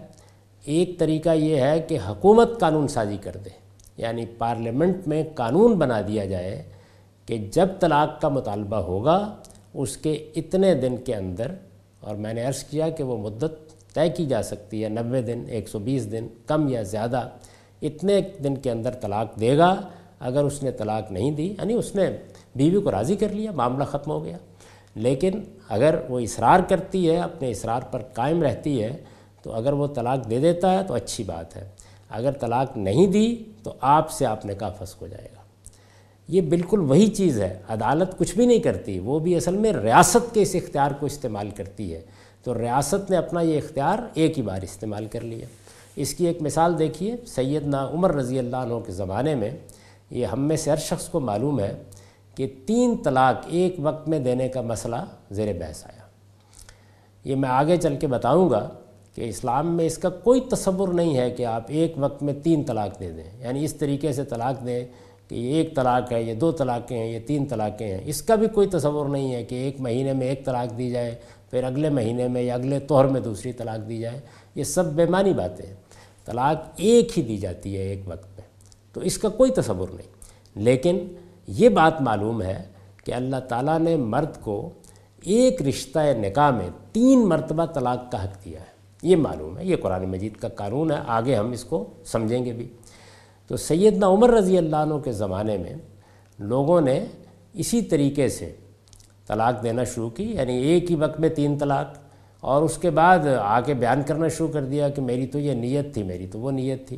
ایک 0.63 0.97
طریقہ 0.99 1.29
یہ 1.29 1.61
ہے 1.61 1.79
کہ 1.87 1.97
حکومت 2.07 2.59
قانون 2.59 2.87
سازی 2.87 3.17
کر 3.21 3.37
دے 3.45 3.49
یعنی 3.97 4.25
پارلیمنٹ 4.37 5.07
میں 5.07 5.23
قانون 5.35 5.73
بنا 5.73 6.01
دیا 6.07 6.25
جائے 6.25 6.61
کہ 7.27 7.37
جب 7.51 7.67
طلاق 7.79 8.19
کا 8.21 8.29
مطالبہ 8.29 8.77
ہوگا 8.87 9.17
اس 9.73 9.95
کے 9.97 10.13
اتنے 10.35 10.73
دن 10.75 10.95
کے 10.97 11.15
اندر، 11.15 11.51
اور 11.99 12.15
میں 12.15 12.33
نے 12.33 12.43
عرض 12.43 12.63
کیا 12.63 12.89
کہ 12.89 13.03
وہ 13.03 13.17
مدت 13.17 13.53
طے 13.93 14.09
کی 14.09 14.25
جا 14.25 14.41
سکتی 14.43 14.83
ہے، 14.83 14.89
نوے 14.89 15.21
دن، 15.21 15.43
ایک 15.47 15.69
سو 15.69 15.79
بیس 15.79 16.11
دن، 16.11 16.27
کم 16.45 16.67
یا 16.69 16.81
زیادہ، 16.83 17.27
اتنے 17.81 18.19
دن 18.43 18.55
کے 18.55 18.71
اندر 18.71 18.93
طلاق 19.01 19.39
دے 19.39 19.57
گا۔ 19.57 19.73
اگر 20.19 20.43
اس 20.43 20.61
نے 20.63 20.71
طلاق 20.71 21.11
نہیں 21.11 21.31
دی 21.31 21.47
یعنی 21.47 21.73
اس 21.73 21.95
نے 21.95 22.09
بیوی 22.55 22.81
کو 22.81 22.91
راضی 22.91 23.15
کر 23.15 23.29
لیا، 23.29 23.51
معاملہ 23.51 23.83
ختم 23.83 24.11
ہو 24.11 24.23
گیا۔ 24.25 24.37
لیکن 24.97 25.31
اگر 25.69 25.95
وہ 26.09 26.19
اصرار 26.19 26.59
کرتی 26.59 27.09
ہے، 27.09 27.17
اپنے 27.17 27.51
اصرار 27.51 27.81
پر 27.81 28.01
قائم 28.13 28.43
رہتی 28.43 28.83
ہے، 28.83 28.97
تو 29.41 29.53
اگر 29.53 29.73
وہ 29.73 29.87
طلاق 29.87 30.29
دے 30.29 30.39
دیتا 30.39 30.79
ہے، 30.79 30.83
تو 30.87 30.93
اچھی 30.93 31.23
بات 31.23 31.57
ہے۔ 31.57 31.69
اگر 32.09 32.31
طلاق 32.31 32.77
نہیں 32.77 33.07
دی، 33.07 33.43
تو 33.63 33.73
آپ 33.81 34.11
سے 34.11 34.25
آپ 34.25 34.45
نے 34.45 34.55
کہا 34.55 34.73
ہو 35.01 35.07
جائے 35.07 35.27
گا۔ 35.35 35.41
یہ 36.27 36.41
بالکل 36.41 36.79
وہی 36.79 37.07
چیز 37.07 37.41
ہے۔ 37.41 37.59
عدالت 37.69 38.17
کچھ 38.17 38.35
بھی 38.35 38.45
نہیں 38.45 38.59
کرتی، 38.59 38.99
وہ 38.99 39.19
بھی 39.19 39.35
اصل 39.35 39.57
میں 39.57 39.73
ریاست 39.73 40.33
کے 40.33 40.41
اس 40.41 40.55
اختیار 40.55 40.91
کو 40.99 41.05
استعمال 41.05 41.49
کرتی 41.49 41.93
ہے۔ 41.93 42.01
تو 42.43 42.59
ریاست 42.59 43.11
نے 43.11 43.17
اپنا 43.17 43.41
یہ 43.41 43.57
اختیار 43.57 43.99
ایک 44.13 44.37
ہی 44.37 44.43
بار 44.43 44.61
استعمال 44.61 45.05
کر 45.05 45.21
لیا۔ 45.21 45.45
اس 45.95 46.13
کی 46.13 46.27
ایک 46.27 46.41
مثال 46.41 46.79
دیکھیے، 46.79 47.15
سیدنا 47.27 47.87
عمر 47.87 48.15
رضی 48.15 48.39
اللہ 48.39 48.57
عنہ 48.57 48.73
کے 48.85 48.91
زمانے 48.91 49.35
میں 49.35 49.51
یہ 50.11 50.25
ہم 50.25 50.47
میں 50.47 50.57
سے 50.57 50.71
ہر 50.71 50.75
شخص 50.75 51.07
کو 51.07 51.19
معلوم 51.19 51.59
ہے 51.59 51.75
کہ 52.37 52.47
تین 52.65 52.97
طلاق 53.03 53.45
ایک 53.47 53.75
وقت 53.79 54.09
میں 54.09 54.19
دینے 54.19 54.49
کا 54.49 54.61
مسئلہ 54.61 54.95
زیر 55.31 55.53
بحث 55.53 55.85
آیا۔ 55.85 56.01
یہ 57.23 57.35
میں 57.35 57.49
آگے 57.49 57.77
چل 57.77 57.95
کے 57.95 58.07
بتاؤں 58.07 58.49
گا 58.49 58.69
کہ 59.15 59.21
اسلام 59.21 59.77
میں 59.77 59.85
اس 59.85 59.97
کا 59.97 60.09
کوئی 60.09 60.41
تصور 60.41 60.87
نہیں 60.87 61.17
ہے 61.17 61.31
کہ 61.31 61.45
آپ 61.45 61.63
ایک 61.67 61.93
وقت 61.97 62.23
میں 62.23 62.33
تین 62.43 62.63
طلاق 62.63 62.99
دے 62.99 63.11
دیں۔ 63.11 63.39
یعنی 63.39 63.65
اس 63.65 63.73
طریقے 63.73 64.13
سے 64.13 64.25
طلاق 64.25 64.65
دیں 64.65 64.85
کہ 65.27 65.35
یہ 65.35 65.53
ایک 65.53 65.75
طلاق 65.75 66.11
ہے، 66.11 66.23
یہ 66.23 66.33
دو 66.33 66.51
طلاقیں 66.51 66.97
ہیں، 66.97 67.11
یہ 67.11 67.19
تین 67.19 67.45
طلاقیں 67.45 67.87
ہیں۔ 67.87 68.01
اس 68.05 68.21
کا 68.21 68.35
بھی 68.35 68.47
کوئی 68.47 68.67
تصور 68.67 69.05
نہیں 69.05 69.35
ہے 69.35 69.43
کہ 69.43 69.55
ایک 69.55 69.81
مہینے 69.81 70.13
میں 70.13 70.27
ایک 70.27 70.45
طلاق 70.45 70.77
دی 70.77 70.89
جائے، 70.89 71.15
پھر 71.51 71.63
اگلے 71.63 71.89
مہینے 71.89 72.27
میں 72.27 72.41
یا 72.41 72.53
اگلے 72.53 72.79
طور 72.79 73.05
میں 73.05 73.21
دوسری 73.21 73.53
طلاق 73.53 73.89
دی 73.89 73.97
جائے۔ 73.97 74.19
یہ 74.55 74.63
سب 74.63 74.85
بیمانی 74.85 75.33
باتیں 75.33 75.65
ہیں۔ 75.65 75.75
طلاق 76.25 76.69
ایک 76.75 77.17
ہی 77.17 77.23
دی 77.23 77.37
جاتی 77.37 77.77
ہے 77.77 77.81
ایک 77.81 77.99
وقت 78.05 78.25
میں، 78.25 78.47
تو 78.93 79.01
اس 79.01 79.17
کا 79.17 79.29
کوئی 79.29 79.51
تصور 79.51 79.87
نہیں۔ 79.89 80.07
لیکن 80.55 81.07
یہ 81.47 81.69
بات 81.69 82.01
معلوم 82.01 82.41
ہے 82.41 82.61
کہ 83.05 83.13
اللہ 83.13 83.39
تعالیٰ 83.49 83.77
نے 83.79 83.95
مرد 83.95 84.41
کو 84.41 84.69
ایک 85.23 85.61
رشتہ 85.61 85.99
نکاح 86.17 86.49
میں 86.51 86.69
تین 86.91 87.27
مرتبہ 87.29 87.65
طلاق 87.65 88.11
کا 88.11 88.23
حق 88.23 88.43
دیا 88.45 88.59
ہے۔ 88.59 88.75
یہ 89.03 89.15
معلوم 89.15 89.57
ہے، 89.57 89.65
یہ 89.65 89.75
قرآن 89.75 90.03
مجید 90.09 90.35
کا 90.35 90.47
قانون 90.47 90.91
ہے، 90.91 90.97
آگے 91.07 91.35
ہم 91.35 91.51
اس 91.51 91.63
کو 91.63 91.83
سمجھیں 92.05 92.45
گے 92.45 92.53
بھی۔ 92.53 92.67
تو 93.49 93.57
سیدنا 93.57 94.07
عمر 94.07 94.29
رضی 94.29 94.57
اللہ 94.57 94.75
عنہ 94.75 94.97
کے 95.03 95.11
زمانے 95.11 95.57
میں 95.57 95.73
لوگوں 96.39 96.79
نے 96.81 97.03
اسی 97.53 97.81
طریقے 97.81 98.27
سے 98.29 98.53
طلاق 99.27 99.63
دینا 99.63 99.83
شروع 99.83 100.09
کی 100.09 100.23
یعنی 100.23 100.57
ایک 100.57 100.91
ہی 100.91 100.95
وقت 100.95 101.19
میں 101.19 101.29
تین 101.29 101.57
طلاق، 101.57 101.97
اور 102.43 102.63
اس 102.63 102.77
کے 102.77 102.89
بعد 102.89 103.27
آ 103.39 103.59
کے 103.61 103.73
بیان 103.73 104.01
کرنا 104.07 104.27
شروع 104.27 104.47
کر 104.47 104.65
دیا 104.65 104.89
کہ 104.89 105.01
میری 105.01 105.27
تو 105.27 105.39
یہ 105.39 105.53
نیت 105.53 105.93
تھی، 105.93 106.03
میری 106.03 106.27
تو 106.27 106.39
وہ 106.39 106.51
نیت 106.51 106.87
تھی۔ 106.87 106.97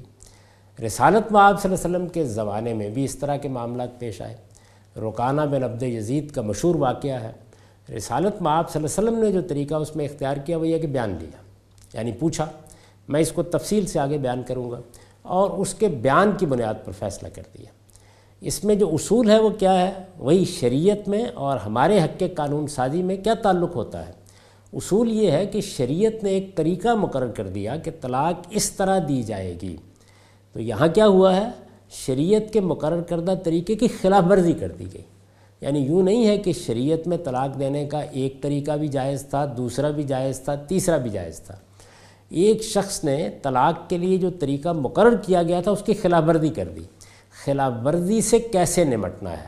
رسالت 0.86 1.32
معاب 1.32 1.62
صلی 1.62 1.74
اللہ 1.74 1.86
علیہ 1.86 1.96
وسلم 1.96 2.10
کے 2.14 2.26
زمانے 2.26 2.74
میں 2.74 2.90
بھی 2.90 3.04
اس 3.04 3.16
طرح 3.16 3.38
کے 3.38 3.50
معاملات 3.50 4.00
پیش 4.00 4.22
آئے۔ 4.22 4.36
رکانہ 4.98 5.42
بن 5.42 5.64
عبد 5.64 5.84
یزید 5.84 6.32
کا 6.32 6.42
مشہور 6.42 6.76
واقعہ 6.76 7.24
ہے۔ 7.24 7.32
رسالت 7.98 8.42
معاب 8.42 8.70
صلی 8.70 8.84
اللہ 8.84 9.00
علیہ 9.00 9.18
وسلم 9.18 9.28
نے 9.28 9.42
جو 9.42 9.48
طریقہ 9.48 9.76
اس 9.76 9.96
میں 9.96 10.06
اختیار 10.06 10.38
کیا 10.38 10.58
وہ 10.58 10.68
یہ 10.68 10.78
کہ 10.78 10.88
بیان 10.88 11.18
لیا 11.20 11.38
یعنی 11.94 12.12
پوچھا، 12.12 12.46
میں 13.08 13.20
اس 13.20 13.32
کو 13.32 13.44
تفصیل 13.44 13.86
سے 13.86 14.00
آگے 14.00 14.18
بیان 14.18 14.44
کروں 14.44 14.72
گا 14.72 14.80
اور 15.22 15.50
اس 15.50 15.74
کے 15.74 15.88
بیان 15.88 16.32
کی 16.40 16.46
بنیاد 16.46 16.74
پر 16.86 16.92
فیصلہ 16.92 17.28
کر 17.34 17.42
دیا۔ 17.58 17.72
اس 18.42 18.64
میں 18.64 18.76
جو 18.76 18.90
اصول 18.94 19.30
ہے 19.30 19.40
وہ 19.40 19.50
کیا 19.50 19.88
ہے؟ 19.88 19.94
وہی 20.18 20.46
شریعت 20.46 21.10
میں 21.10 21.26
اور 21.34 21.58
ہمارے 21.58 22.00
حق 22.00 22.20
کے 22.20 22.30
قانون 22.30 22.68
سازی 22.68 23.04
میں 23.04 23.18
کیا 23.18 23.34
تعلق 23.34 23.76
ہوتا 23.76 24.08
ہے؟ 24.08 24.14
اصول 24.74 25.12
یہ 25.12 25.32
ہے 25.32 25.46
کہ 25.46 25.62
شریعت 25.62 26.24
نے 26.24 26.30
ایک 26.30 26.56
طریقہ 26.56 26.96
مقرر 26.96 27.32
کر 27.32 27.48
دیا 27.48 27.76
کہ 27.76 27.92
طلاق 28.02 28.48
اس 28.50 28.72
طرح 28.72 29.00
دی 29.08 29.24
جائے 29.24 29.58
گی۔ 29.62 29.78
تو 30.54 30.60
یہاں 30.60 30.88
کیا 30.88 31.08
ہوا 31.08 31.36
ہے؟ 31.36 31.50
شریعت 31.90 32.54
کے 32.54 32.60
مقرر 32.60 33.02
کردہ 33.02 33.34
طریقے 33.44 33.76
کی 33.76 33.88
خلاف 34.02 34.24
ورزی 34.30 34.54
کر 34.54 34.72
دی 34.72 34.86
گئی۔ 34.94 35.02
یعنی 35.62 35.80
یوں 35.80 36.04
نہیں 36.04 36.28
ہے 36.28 36.38
کہ 36.38 36.54
شریعت 36.54 37.08
میں 37.08 37.18
طلاق 37.18 37.60
دینے 37.60 37.86
کا 37.86 38.00
ایک 38.00 38.42
طریقہ 38.42 38.72
بھی 38.72 38.88
جائز 38.88 39.26
تھا، 39.30 39.54
دوسرا 39.58 39.90
بھی 39.90 40.04
جائز 40.04 40.40
تھا، 40.40 40.56
تیسرا 40.56 40.98
بھی 40.98 41.10
جائز 41.10 41.40
تھا۔ 41.40 41.56
ایک 42.30 42.64
شخص 42.64 43.04
نے 43.04 43.30
طلاق 43.44 43.90
کے 43.90 43.98
لیے 43.98 44.18
جو 44.18 44.30
طریقہ 44.30 44.70
مقرر 44.70 45.16
کیا 45.16 45.44
گیا 45.44 45.62
تھا، 45.62 45.72
اس 45.72 45.84
کی 45.86 45.94
خلاف 45.94 46.24
ورزی 46.28 46.50
کر 46.50 46.68
دی۔ 46.76 46.82
خلاف 47.46 47.74
ورزی 47.86 48.22
سے 48.22 48.40
کیسے 48.40 48.84
نمٹنا 48.84 49.32
ہے؟ 49.32 49.48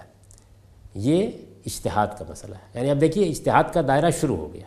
یہ 0.95 1.27
اشتہاد 1.65 2.07
کا 2.19 2.25
مسئلہ 2.29 2.55
ہے۔ 2.55 2.79
یعنی 2.79 2.89
اب 2.89 3.01
دیکھیے 3.01 3.25
اشتہاد 3.25 3.63
کا 3.73 3.81
دائرہ 3.87 4.09
شروع 4.21 4.37
ہو 4.37 4.53
گیا۔ 4.53 4.65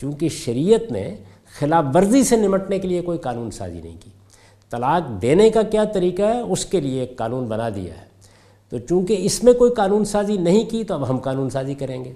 چونکہ 0.00 0.28
شریعت 0.28 0.92
نے 0.92 1.16
خلاف 1.58 1.84
ورزی 1.94 2.24
سے 2.24 2.36
نمٹنے 2.36 2.78
کے 2.78 2.88
لیے 2.88 3.00
کوئی 3.00 3.18
قانون 3.18 3.50
سازی 3.50 3.80
نہیں 3.84 3.96
کی۔ 4.00 4.10
طلاق 4.72 5.22
دینے 5.22 5.50
کا 5.50 5.62
کیا 5.62 5.84
طریقہ 5.84 6.22
ہے؟ 6.22 6.40
اس 6.40 6.66
کے 6.66 6.80
لیے 6.80 7.00
ایک 7.00 7.16
قانون 7.16 7.44
بنا 7.44 7.68
دیا 7.68 7.94
ہے۔ 7.94 8.12
تو 8.70 8.78
چونکہ 8.78 9.16
اس 9.20 9.44
میں 9.44 9.52
کوئی 9.52 9.74
قانون 9.74 10.04
سازی 10.04 10.36
نہیں 10.36 10.64
کی، 10.64 10.84
تو 10.84 10.94
اب 10.94 11.10
ہم 11.10 11.18
قانون 11.18 11.50
سازی 11.50 11.74
کریں 11.74 12.04
گے۔ 12.04 12.12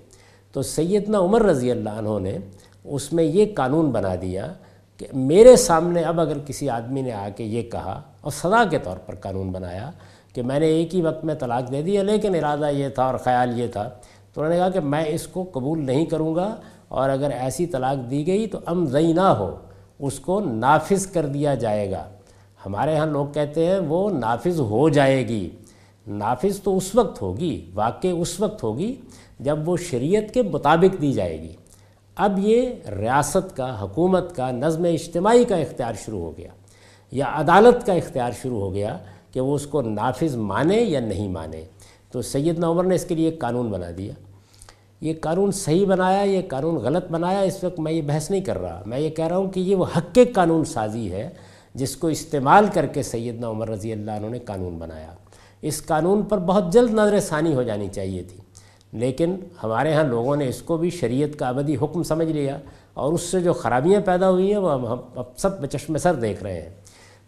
تو 0.52 0.62
سیدنا 0.62 1.18
عمر 1.18 1.42
رضی 1.42 1.70
اللہ 1.70 1.90
عنہ 1.90 2.18
نے 2.18 2.38
اس 2.84 3.12
میں 3.12 3.24
یہ 3.24 3.46
قانون 3.54 3.90
بنا 3.90 4.14
دیا 4.22 4.52
کہ 4.98 5.06
میرے 5.12 5.56
سامنے 5.56 6.02
اب 6.02 6.20
اگر 6.20 6.38
کسی 6.46 6.70
آدمی 6.70 7.02
نے 7.02 7.12
آ 7.12 7.28
کے 7.36 7.44
یہ 7.44 7.62
کہا 7.62 8.02
اور 8.20 8.32
سزا 8.32 8.64
کے 8.70 8.78
طور 8.78 8.96
پر 8.96 9.14
قانون 9.14 9.50
بنایا 9.52 9.90
کہ 10.32 10.42
میں 10.42 10.60
نے 10.60 10.66
ایک 10.66 10.94
ہی 10.94 11.02
وقت 11.02 11.24
میں 11.24 11.34
طلاق 11.34 11.70
دے 11.70 11.82
دیا 11.82 12.02
لیکن 12.02 12.34
ارادہ 12.34 12.70
یہ 12.70 12.88
تھا 12.88 13.04
اور 13.04 13.18
خیال 13.18 13.60
یہ 13.60 13.66
تھا، 13.66 13.88
تو 14.34 14.40
انہوں 14.40 14.52
نے 14.52 14.58
کہا 14.58 14.68
کہ 14.68 14.80
میں 14.80 15.04
اس 15.08 15.26
کو 15.26 15.44
قبول 15.52 15.86
نہیں 15.86 16.04
کروں 16.04 16.34
گا 16.34 16.56
اور 16.88 17.10
اگر 17.10 17.30
ایسی 17.30 17.66
طلاق 17.66 18.10
دی 18.10 18.26
گئی 18.26 18.46
تو 18.46 18.58
ام 18.66 18.86
زئی 18.86 19.12
نہ 19.12 19.28
ہو، 19.38 19.56
اس 19.98 20.20
کو 20.20 20.40
نافذ 20.40 21.06
کر 21.06 21.26
دیا 21.26 21.54
جائے 21.54 21.90
گا۔ 21.90 22.04
ہمارے 22.66 22.96
ہاں 22.96 23.06
لوگ 23.06 23.26
کہتے 23.26 23.66
ہیں 23.66 23.78
وہ 23.78 24.10
نافذ 24.10 24.60
ہو 24.60 24.88
جائے 24.88 25.28
گی۔ 25.28 25.50
نافذ 26.06 26.60
تو 26.60 26.76
اس 26.76 26.94
وقت 26.94 27.22
ہوگی، 27.22 27.70
واقع 27.74 28.08
اس 28.18 28.40
وقت 28.40 28.62
ہوگی 28.62 28.94
جب 29.40 29.68
وہ 29.68 29.76
شریعت 29.76 30.34
کے 30.34 30.42
مطابق 30.42 31.02
دی 31.02 31.12
جائے 31.12 31.42
گی۔ 31.42 31.52
اب 32.16 32.38
یہ 32.38 32.70
ریاست 32.98 33.56
کا، 33.56 33.82
حکومت 33.82 34.36
کا، 34.36 34.50
نظم 34.50 34.84
اجتماعی 34.84 35.44
کا 35.44 35.56
اختیار 35.56 35.92
شروع 36.04 36.20
ہو 36.20 36.32
گیا 36.36 36.48
یا 37.12 37.24
عدالت 37.32 37.86
کا 37.86 37.92
اختیار 37.92 38.30
شروع 38.42 38.60
ہو 38.60 38.74
گیا 38.74 38.98
کہ 39.32 39.40
وہ 39.40 39.54
اس 39.54 39.66
کو 39.66 39.82
نافذ 39.82 40.36
مانے 40.36 40.76
یا 40.76 41.00
نہیں 41.00 41.28
مانے۔ 41.28 41.64
تو 42.10 42.22
سیدنا 42.22 42.70
عمر 42.70 42.84
نے 42.84 42.94
اس 42.94 43.04
کے 43.04 43.14
لیے 43.14 43.28
ایک 43.28 43.38
قانون 43.38 43.70
بنا 43.70 43.90
دیا۔ 43.98 44.12
یہ 45.00 45.14
قانون 45.20 45.52
صحیح 45.52 45.86
بنایا، 45.86 46.22
یہ 46.22 46.42
قانون 46.48 46.76
غلط 46.76 47.10
بنایا، 47.10 47.40
اس 47.40 47.64
وقت 47.64 47.80
میں 47.80 47.92
یہ 47.92 48.02
بحث 48.02 48.30
نہیں 48.30 48.40
کر 48.40 48.58
رہا۔ 48.58 48.82
میں 48.86 48.98
یہ 48.98 49.10
کہہ 49.10 49.26
رہا 49.26 49.36
ہوں 49.36 49.50
کہ 49.50 49.60
یہ 49.60 49.76
وہ 49.76 49.84
حق 49.96 50.14
کے 50.14 50.24
قانون 50.24 50.64
سازی 50.64 51.12
ہے 51.12 51.28
جس 51.76 51.96
کو 51.96 52.06
استعمال 52.06 52.66
کر 52.74 52.86
کے 52.86 53.02
سیدنا 53.02 53.48
عمر 53.48 53.68
رضی 53.68 53.92
اللہ 53.92 54.10
عنہ 54.10 54.26
نے 54.26 54.38
قانون 54.38 54.78
بنایا۔ 54.78 55.14
اس 55.62 55.86
قانون 55.86 56.22
پر 56.22 56.38
بہت 56.38 56.72
جلد 56.72 56.90
نظر 56.90 57.20
ثانی 57.20 57.54
ہو 57.54 57.62
جانی 57.62 57.88
چاہیے 57.88 58.22
تھی۔ 58.22 58.36
لیکن 58.92 59.36
ہمارے 59.62 59.92
ہاں 59.94 60.04
لوگوں 60.04 60.36
نے 60.36 60.48
اس 60.48 60.62
کو 60.62 60.76
بھی 60.76 60.90
شریعت 60.90 61.38
کا 61.38 61.48
ابدی 61.48 61.76
حکم 61.76 62.02
سمجھ 62.02 62.28
لیا 62.28 62.58
اور 62.94 63.12
اس 63.12 63.22
سے 63.22 63.40
جو 63.40 63.52
خرابیاں 63.52 64.00
پیدا 64.00 64.30
ہوئی 64.30 64.50
ہیں 64.50 64.58
وہ 64.58 64.90
ہم 64.90 65.00
اب 65.14 65.24
سب 65.36 65.60
بچشم 65.60 65.96
سر 65.96 66.14
دیکھ 66.14 66.42
رہے 66.42 66.62
ہیں۔ 66.62 66.70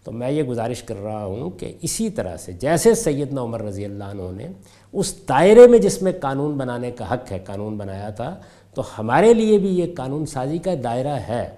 تو 0.05 0.13
میں 0.13 0.31
یہ 0.31 0.43
گزارش 0.43 0.83
کر 0.83 1.03
رہا 1.03 1.25
ہوں 1.25 1.51
کہ 1.51 1.73
اسی 1.83 2.11
طرح 2.11 2.37
سے 2.37 2.53
جیسے 2.53 2.95
سیدنا 2.95 3.43
عمر 3.43 3.63
رضی 3.63 3.85
اللہ 3.85 4.05
عنہ 4.05 4.23
نے 4.37 4.49
اس 4.93 5.29
دائرے 5.29 5.67
میں 5.67 5.79
جس 5.79 6.03
میں 6.03 6.13
قانون 6.21 6.57
بنانے 6.57 6.91
کا 6.91 7.15
حق 7.15 7.33
ہے، 7.33 7.39
قانون 7.39 7.77
بنایا 7.77 8.11
تھا، 8.11 8.37
تو 8.75 8.83
ہمارے 8.99 9.35
لیے 9.35 9.59
بھی 9.59 9.69
یہ 9.69 9.95
قانون 9.97 10.27
سازی 10.27 10.59
کا 10.59 10.71
دائرہ 10.85 11.19
ہے۔ 11.29 11.51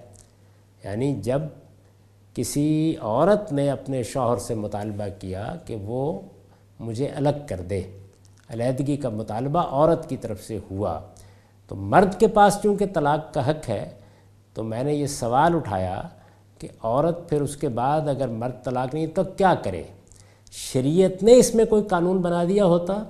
یعنی 0.84 1.14
جب 1.14 1.42
کسی 2.34 2.94
عورت 3.00 3.52
نے 3.52 3.70
اپنے 3.70 4.02
شوہر 4.02 4.36
سے 4.36 4.54
مطالبہ 4.54 5.20
کیا 5.20 5.56
کہ 5.66 5.76
وہ 5.76 6.20
مجھے 6.80 7.06
الگ 7.06 7.28
کر 7.48 7.60
دے۔ 7.60 7.82
علیحدگی 8.48 8.96
کا 8.96 9.08
مطالبہ 9.08 9.58
عورت 9.58 10.08
کی 10.08 10.16
طرف 10.16 10.42
سے 10.42 10.58
ہوا۔ 10.70 11.00
تو 11.68 11.76
مرد 11.76 12.20
کے 12.20 12.26
پاس 12.26 12.58
چونکہ 12.62 12.86
طلاق 12.94 13.34
کا 13.34 13.50
حق 13.50 13.68
ہے، 13.68 13.90
تو 14.54 14.62
میں 14.62 14.82
نے 14.82 14.94
یہ 14.94 15.06
سوال 15.06 15.54
اٹھایا 15.54 16.02
کہ 16.58 16.68
عورت 16.82 17.28
پھر 17.28 17.40
اس 17.40 17.56
کے 17.56 17.68
بعد 17.68 18.00
اگر 18.00 18.28
مرد 18.28 18.64
طلاق 18.64 18.94
نہیں، 18.94 19.06
تو 19.06 19.24
کیا 19.24 19.54
کرے؟ 19.54 19.82
شریعت 20.52 21.22
نے 21.22 21.36
اس 21.36 21.54
میں 21.54 21.64
کوئی 21.64 21.82
قانون 21.82 22.18
بنا 22.18 22.44
دیا 22.44 22.64
ہوتا؟ 22.64 23.04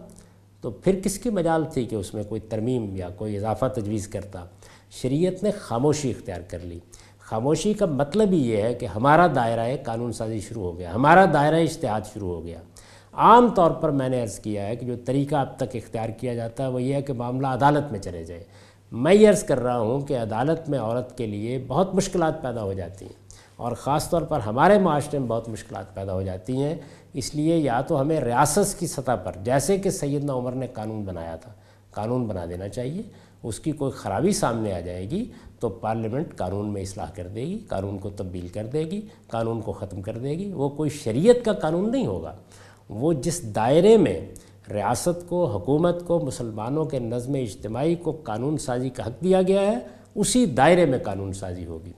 تو 0.60 0.70
پھر 0.70 1.00
کس 1.04 1.18
کی 1.18 1.30
مجال 1.30 1.64
تھی 1.72 1.84
کہ 1.84 1.94
اس 1.94 2.14
میں 2.14 2.24
کوئی 2.24 2.40
ترمیم 2.40 2.96
یا 2.96 3.08
کوئی 3.08 3.36
اضافہ 3.36 3.66
تجویز 3.74 4.08
کرتا؟ 4.08 4.44
شریعت 4.90 5.42
نے 5.42 5.50
خاموشی 5.50 6.10
اختیار 6.10 6.40
کر 6.40 6.58
لی۔ 6.58 6.78
خاموشی 7.30 7.72
کا 7.72 7.86
مطلب 7.86 8.32
ہی 8.32 8.50
یہ 8.50 8.62
ہے 8.62 8.74
کہ 8.74 8.86
ہمارا 8.86 9.26
دائرہ 9.34 9.76
قانون 9.84 10.12
سازی 10.12 10.40
شروع 10.40 10.62
ہو 10.62 10.78
گیا، 10.78 10.94
ہمارا 10.94 11.24
دائرہ 11.32 11.62
اشتہاد 11.62 12.00
شروع 12.12 12.34
ہو 12.34 12.44
گیا۔ 12.44 12.58
عام 13.12 13.48
طور 13.48 13.70
پر 13.70 13.90
میں 13.90 14.08
نے 14.08 14.22
عرض 14.22 14.38
کیا 14.38 14.66
ہے 14.66 14.76
کہ 14.76 14.86
جو 14.86 14.94
طریقہ 15.04 15.36
اب 15.36 15.56
تک 15.56 15.76
اختیار 15.76 16.08
کیا 16.08 16.34
جاتا 16.34 16.62
ہے 16.62 16.68
وہ 16.68 16.82
یہ 16.82 16.94
ہے 16.94 17.02
کہ 17.02 17.12
معاملہ 17.12 17.46
عدالت 17.46 17.92
میں 17.92 18.00
چلے 18.00 18.24
جائے۔ 18.24 18.44
میں 18.92 19.14
یہ 19.14 19.28
عرض 19.28 19.44
کر 19.44 19.60
رہا 19.60 19.78
ہوں 19.78 20.00
کہ 20.00 20.18
عدالت 20.18 20.68
میں 20.68 20.78
عورت 20.78 21.18
کے 21.18 21.26
لیے 21.26 21.64
بہت 21.66 21.94
مشکلات 21.94 22.42
پیدا 22.42 22.62
ہو 22.62 22.72
جاتی 22.72 23.04
ہیں 23.04 23.12
اور 23.56 23.72
خاص 23.72 24.10
طور 24.10 24.22
پر 24.22 24.40
ہمارے 24.40 24.78
معاشرے 24.78 25.18
میں 25.18 25.28
بہت 25.28 25.48
مشکلات 25.48 25.94
پیدا 25.94 26.12
ہو 26.12 26.22
جاتی 26.22 26.56
ہیں۔ 26.62 26.74
اس 27.14 27.34
لیے 27.34 27.56
یا 27.56 27.80
تو 27.80 28.00
ہمیں 28.00 28.20
ریاست 28.20 28.78
کی 28.78 28.86
سطح 28.86 29.16
پر، 29.24 29.32
جیسے 29.44 29.78
کہ 29.78 29.90
سیدنا 29.90 30.32
عمر 30.32 30.52
نے 30.52 30.66
قانون 30.66 31.02
بنایا 31.02 31.36
تھا، 31.36 31.52
قانون 31.90 32.26
بنا 32.26 32.44
دینا 32.48 32.68
چاہیے۔ 32.68 33.02
اس 33.42 33.60
کی 33.60 33.72
کوئی 33.72 33.92
خرابی 33.92 34.32
سامنے 34.32 34.72
آ 34.72 34.80
جائے 34.80 35.10
گی 35.10 35.24
تو 35.60 35.68
پارلیمنٹ 35.68 36.36
قانون 36.36 36.72
میں 36.72 36.82
اصلاح 36.82 37.10
کر 37.14 37.26
دے 37.26 37.42
گی، 37.42 37.58
قانون 37.58 37.98
کو 37.98 38.10
تبدیل 38.10 38.48
کر 38.48 38.66
دے 38.66 38.80
گی، 38.80 39.00
قانون 39.28 39.60
کو 39.60 39.72
ختم 39.72 40.02
کر 40.02 40.18
دے 40.18 40.30
گی۔ 40.30 40.52
وہ 40.52 40.68
کوئی 40.68 40.90
شریعت 40.90 41.44
کا 41.44 41.52
قانون 41.52 41.92
نہیں 41.92 42.06
ہوگا۔ 42.06 42.36
وہ 42.88 43.12
جس 43.12 43.54
دائرے 43.54 43.96
میں 43.96 44.20
ریاست 44.70 45.28
کو، 45.28 45.46
حکومت 45.46 46.06
کو، 46.06 46.20
مسلمانوں 46.20 46.84
کے 46.84 46.98
نظم 46.98 47.34
اجتماعی 47.34 47.94
کو 47.94 48.12
قانون 48.24 48.58
سازی 48.58 48.90
کا 48.90 49.06
حق 49.06 49.24
دیا 49.24 49.42
گیا 49.42 49.60
ہے، 49.60 49.78
اسی 50.14 50.46
دائرے 50.46 50.86
میں 50.86 50.98
قانون 50.98 51.32
سازی 51.32 51.66
ہوگی۔ 51.66 51.92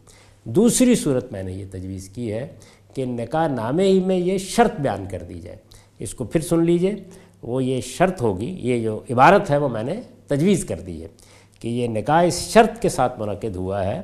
دوسری 0.45 0.95
صورت 0.95 1.33
میں 1.33 1.43
نے 1.43 1.53
یہ 1.53 1.67
تجویز 1.71 2.09
کی 2.09 2.33
ہے 2.33 2.55
کہ 2.95 3.05
نکاح 3.05 3.49
نامے 3.49 3.85
ہی 3.85 4.01
میں 4.01 4.17
یہ 4.17 4.39
شرط 4.39 4.81
بیان 4.81 5.05
کر 5.11 5.23
دی 5.23 5.41
جائے۔ 5.41 5.57
اس 5.99 6.15
کو 6.15 6.25
پھر 6.25 6.41
سن 6.41 6.65
لیجیے۔ 6.65 6.95
وہ 7.43 7.65
یہ 7.65 7.81
شرط 7.81 8.23
ہوگی، 8.23 8.57
یہ 8.61 8.83
جو 8.83 9.01
عبارت 9.11 9.51
ہے 9.51 9.57
وہ 9.57 9.69
میں 9.69 9.83
نے 9.83 10.01
تجویز 10.27 10.65
کر 10.65 10.81
دی 10.81 11.03
ہے۔ 11.03 11.09
کہ 11.63 11.69
یہ 11.69 11.89
نکاح 11.89 12.23
اس 12.23 12.49
شرط 12.53 12.83
کے 12.83 12.89
ساتھ 12.89 13.21
منعقد 13.21 13.57
ہوا 13.57 13.85
ہے 13.85 14.03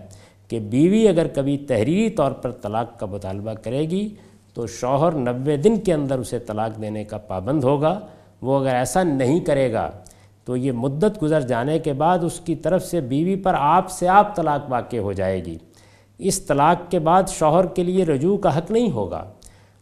کہ 0.48 0.60
بیوی 0.60 1.08
اگر 1.08 1.26
کبھی 1.28 1.58
تحریری 1.58 2.10
طور 2.10 2.32
پر 2.32 2.50
طلاق 2.50 3.00
کا 3.00 3.06
مطالبہ 3.06 3.52
کرے 3.52 3.80
گی 3.80 4.14
تو 4.54 4.66
شوہر 4.66 5.12
نوے 5.12 5.56
دن 5.56 5.80
کے 5.80 5.92
اندر 5.92 6.18
اسے 6.18 6.38
طلاق 6.38 6.82
دینے 6.82 7.04
کا 7.04 7.18
پابند 7.18 7.64
ہوگا۔ 7.64 8.00
وہ 8.42 8.60
اگر 8.60 8.74
ایسا 8.74 9.02
نہیں 9.02 9.40
کرے 9.40 9.72
گا 9.72 9.90
تو 10.44 10.56
یہ 10.56 10.72
مدت 10.72 11.22
گزر 11.22 11.40
جانے 11.40 11.78
کے 11.78 11.92
بعد 11.92 12.18
اس 12.22 12.40
کی 12.40 12.54
طرف 12.54 12.84
سے 12.84 13.00
بیوی 13.00 13.36
پر 13.36 13.54
آپ 13.58 13.90
سے 13.90 14.08
آپ 14.08 14.36
طلاق 14.36 14.70
واقع 14.72 14.96
ہو 14.96 15.12
جائے 15.12 15.44
گی۔ 15.44 15.58
اس 16.18 16.42
طلاق 16.42 16.90
کے 16.90 16.98
بعد 16.98 17.22
شوہر 17.28 17.66
کے 17.66 17.82
لیے 17.82 18.04
رجوع 18.04 18.36
کا 18.36 18.58
حق 18.58 18.70
نہیں 18.70 18.90
ہوگا 18.90 19.24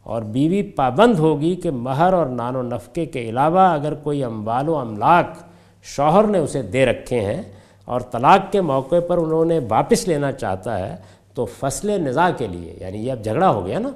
اور 0.03 0.23
بیوی 0.23 0.63
پابند 0.63 1.19
ہوگی 1.19 1.57
کہ 1.57 1.71
مہر 1.71 2.13
اور 2.13 2.27
نان 2.27 2.57
و 2.57 2.63
نفقے 2.63 3.07
کے 3.07 3.29
علاوہ 3.29 3.61
اگر 3.61 3.95
کوئی 3.95 4.25
اموال 4.25 4.69
و 4.69 4.77
املاک 4.77 5.27
شوہر 5.83 6.27
نے 6.27 6.39
اسے 6.39 6.63
دے 6.63 6.87
رکھے 6.87 7.21
ہیں 7.21 7.43
اور 7.87 8.01
طلاق 8.01 8.53
کے 8.53 8.61
موقع 8.61 9.01
پر 9.09 9.19
انہوں 9.19 9.45
نے 9.45 9.59
واپس 9.69 10.09
لینا 10.09 10.33
چاہتا 10.33 10.79
ہے، 10.79 10.97
تو 11.35 11.45
فصل 11.45 11.91
نزاع 11.91 12.31
کے 12.39 12.47
لیے 12.47 12.75
یعنی 12.81 12.99
یہ 12.99 13.13
اب 13.13 13.25
جھگڑا 13.25 13.51
ہو 13.51 13.67
گیا 13.67 13.79
نا، 13.79 13.91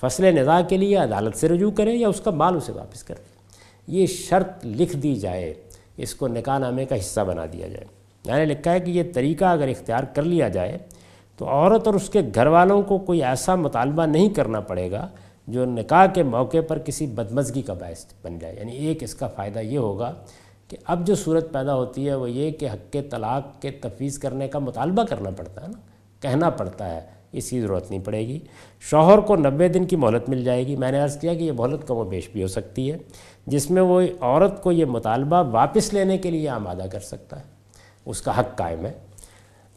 فصل 0.00 0.24
نزاع 0.24 0.60
کے 0.68 0.76
لیے 0.76 0.96
عدالت 0.96 1.36
سے 1.36 1.48
رجوع 1.48 1.70
کرے 1.70 1.92
یا 1.92 2.08
اس 2.08 2.20
کا 2.20 2.30
مال 2.30 2.56
اسے 2.56 2.72
واپس 2.72 3.02
کرے 3.02 3.22
یہ 3.86 4.06
شرط 4.06 4.66
لکھ 4.66 4.96
دی 4.96 5.14
جائے، 5.14 5.54
اس 5.96 6.14
کو 6.14 6.28
نکاح 6.28 6.58
نامے 6.58 6.84
کا 6.84 6.98
حصہ 6.98 7.20
بنا 7.20 7.46
دیا 7.52 7.68
جائے۔ 7.68 7.84
میں 8.26 8.36
نے 8.36 8.44
لکھا 8.44 8.72
ہے 8.72 8.80
کہ 8.80 8.90
یہ 8.90 9.02
طریقہ 9.14 9.44
اگر 9.44 9.68
اختیار 9.68 10.04
کر 10.14 10.22
لیا 10.22 10.48
جائے، 10.48 10.78
تو 11.36 11.48
عورت 11.48 11.86
اور 11.86 11.94
اس 11.94 12.10
کے 12.10 12.22
گھر 12.34 12.46
والوں 12.46 12.82
کو 12.82 12.98
کوئی 12.98 13.22
ایسا 13.22 13.54
مطالبہ 13.54 14.06
نہیں 14.06 14.28
کرنا 14.28 14.60
پڑے 14.60 14.90
گا 14.90 15.08
جو 15.46 15.64
نکاح 15.64 16.06
کے 16.06 16.22
موقع 16.22 16.58
پر 16.68 16.78
کسی 16.78 17.06
بدمزگی 17.06 17.62
کا 17.62 17.72
باعث 17.72 18.04
بن 18.22 18.38
جائے۔ 18.38 18.56
یعنی 18.58 18.72
ایک 18.72 19.02
اس 19.02 19.14
کا 19.14 19.26
فائدہ 19.26 19.58
یہ 19.58 19.78
ہوگا 19.78 20.14
کہ 20.68 20.76
اب 20.84 21.06
جو 21.06 21.14
صورت 21.14 21.52
پیدا 21.52 21.74
ہوتی 21.74 22.08
ہے 22.08 22.14
وہ 22.14 22.30
یہ 22.30 22.50
کہ 22.50 22.68
حق 22.68 22.92
کے 22.92 23.02
طلاق 23.02 23.62
کے 23.62 23.70
تفویض 23.70 24.18
کرنے 24.18 24.48
کا 24.48 24.58
مطالبہ 24.58 25.02
کرنا 25.02 25.30
پڑتا 25.30 25.62
ہے 25.62 25.66
نا، 25.66 25.80
کہنا 26.20 26.50
پڑتا 26.50 26.94
ہے، 26.94 27.00
اس 27.32 27.50
کی 27.50 27.60
ضرورت 27.60 27.90
نہیں 27.90 28.00
پڑے 28.00 28.28
گی۔ 28.28 28.38
شوہر 28.80 29.18
کو 29.18 29.36
نوے 29.36 29.68
دن 29.68 29.84
کی 29.84 29.96
مہلت 29.96 30.28
مل 30.28 30.44
جائے 30.44 30.66
گی۔ 30.66 30.76
میں 30.76 30.92
نے 30.92 31.00
عرض 31.00 31.18
کیا 31.18 31.34
کہ 31.34 31.42
یہ 31.44 31.52
مہلت 31.52 31.88
کم 31.88 31.96
و 31.96 32.04
بیش 32.04 32.28
بھی 32.28 32.42
ہو 32.42 32.48
سکتی 32.48 32.92
ہے، 32.92 32.98
جس 33.46 33.70
میں 33.70 33.82
وہ 33.82 34.02
عورت 34.20 34.62
کو 34.62 34.72
یہ 34.72 34.84
مطالبہ 34.84 35.42
واپس 35.50 35.92
لینے 35.92 36.18
کے 36.18 36.30
لیے 36.30 36.48
آمادہ 36.48 36.84
کر 36.92 37.00
سکتا 37.00 37.38
ہے۔ 37.38 37.44
اس 38.06 38.22
کا 38.22 38.40
حق 38.40 38.56
قائم 38.56 38.86
ہے۔ 38.86 38.92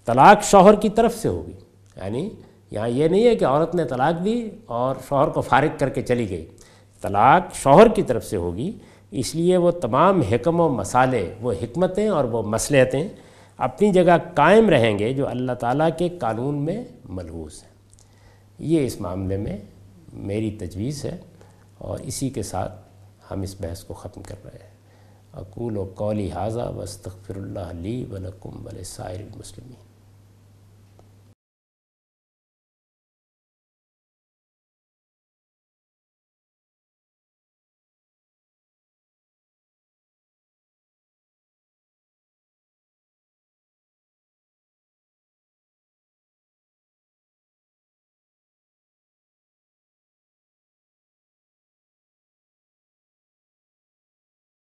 طلاق 0.06 0.44
شوہر 0.44 0.76
کی 0.76 0.90
طرف 0.90 1.16
سے 1.16 1.28
ہوگی۔ 1.28 1.54
یعنی 1.96 2.30
یہاں 2.72 2.90
یہ 2.90 3.08
نہیں 3.08 3.28
ہے 3.28 3.36
کہ 3.36 3.46
عورت 3.46 3.76
نے 3.76 3.86
طلاق 3.86 4.26
دی 4.26 4.50
اور 4.66 4.96
شوہر 5.10 5.28
کو 5.28 5.42
فارغ 5.42 5.68
کر 5.80 5.90
کے 5.90 6.02
چلی 6.02 6.30
گئی۔ 6.30 6.46
طلاق 7.02 7.56
شوہر 7.56 7.88
کی 7.88 8.04
طرف 8.04 8.26
سے 8.26 8.38
ہوگی۔ 8.38 8.72
اس 9.12 9.36
لیے 9.36 9.58
وہ 9.58 9.72
تمام 9.72 10.22
حکم 10.22 10.60
و 10.60 10.70
مسالے، 10.70 11.34
وہ 11.42 11.52
حکمتیں 11.52 12.08
اور 12.08 12.24
وہ 12.24 12.44
مصلحتیں 12.44 13.10
اپنی 13.58 13.92
جگہ 13.92 14.18
قائم 14.34 14.70
رہیں 14.70 15.00
گے 15.00 15.14
جو 15.14 15.28
اللہ 15.28 15.52
تعالیٰ 15.52 15.90
کے 15.98 16.10
قانون 16.10 16.56
میں 16.56 16.84
ملحوظ 17.10 17.64
ہیں۔ 17.64 17.70
یہ 18.60 18.86
اس 18.86 19.02
معاملے 19.02 19.38
میں 19.38 19.58
میری 20.14 20.52
تجویز 20.52 21.06
ہے 21.06 21.18
اور 21.78 22.00
اسی 22.00 22.30
کے 22.30 22.44
ساتھ 22.44 22.74
ہم 23.32 23.42
اس 23.42 23.56
بحث 23.60 23.84
کو 23.84 23.94
ختم 23.94 24.22
کر 24.22 24.36
رہے 24.46 24.60
ہیں۔ 24.64 24.70
اقول 25.34 25.78
و 25.78 25.92
قولی 25.96 26.32
حاضہ 26.32 26.72
وسطر 26.78 27.36
اللہ 27.36 27.60
علی 27.60 28.06
ولکم 28.12 28.68
ولسائر 28.68 29.20
المسلمین۔ 29.20 29.89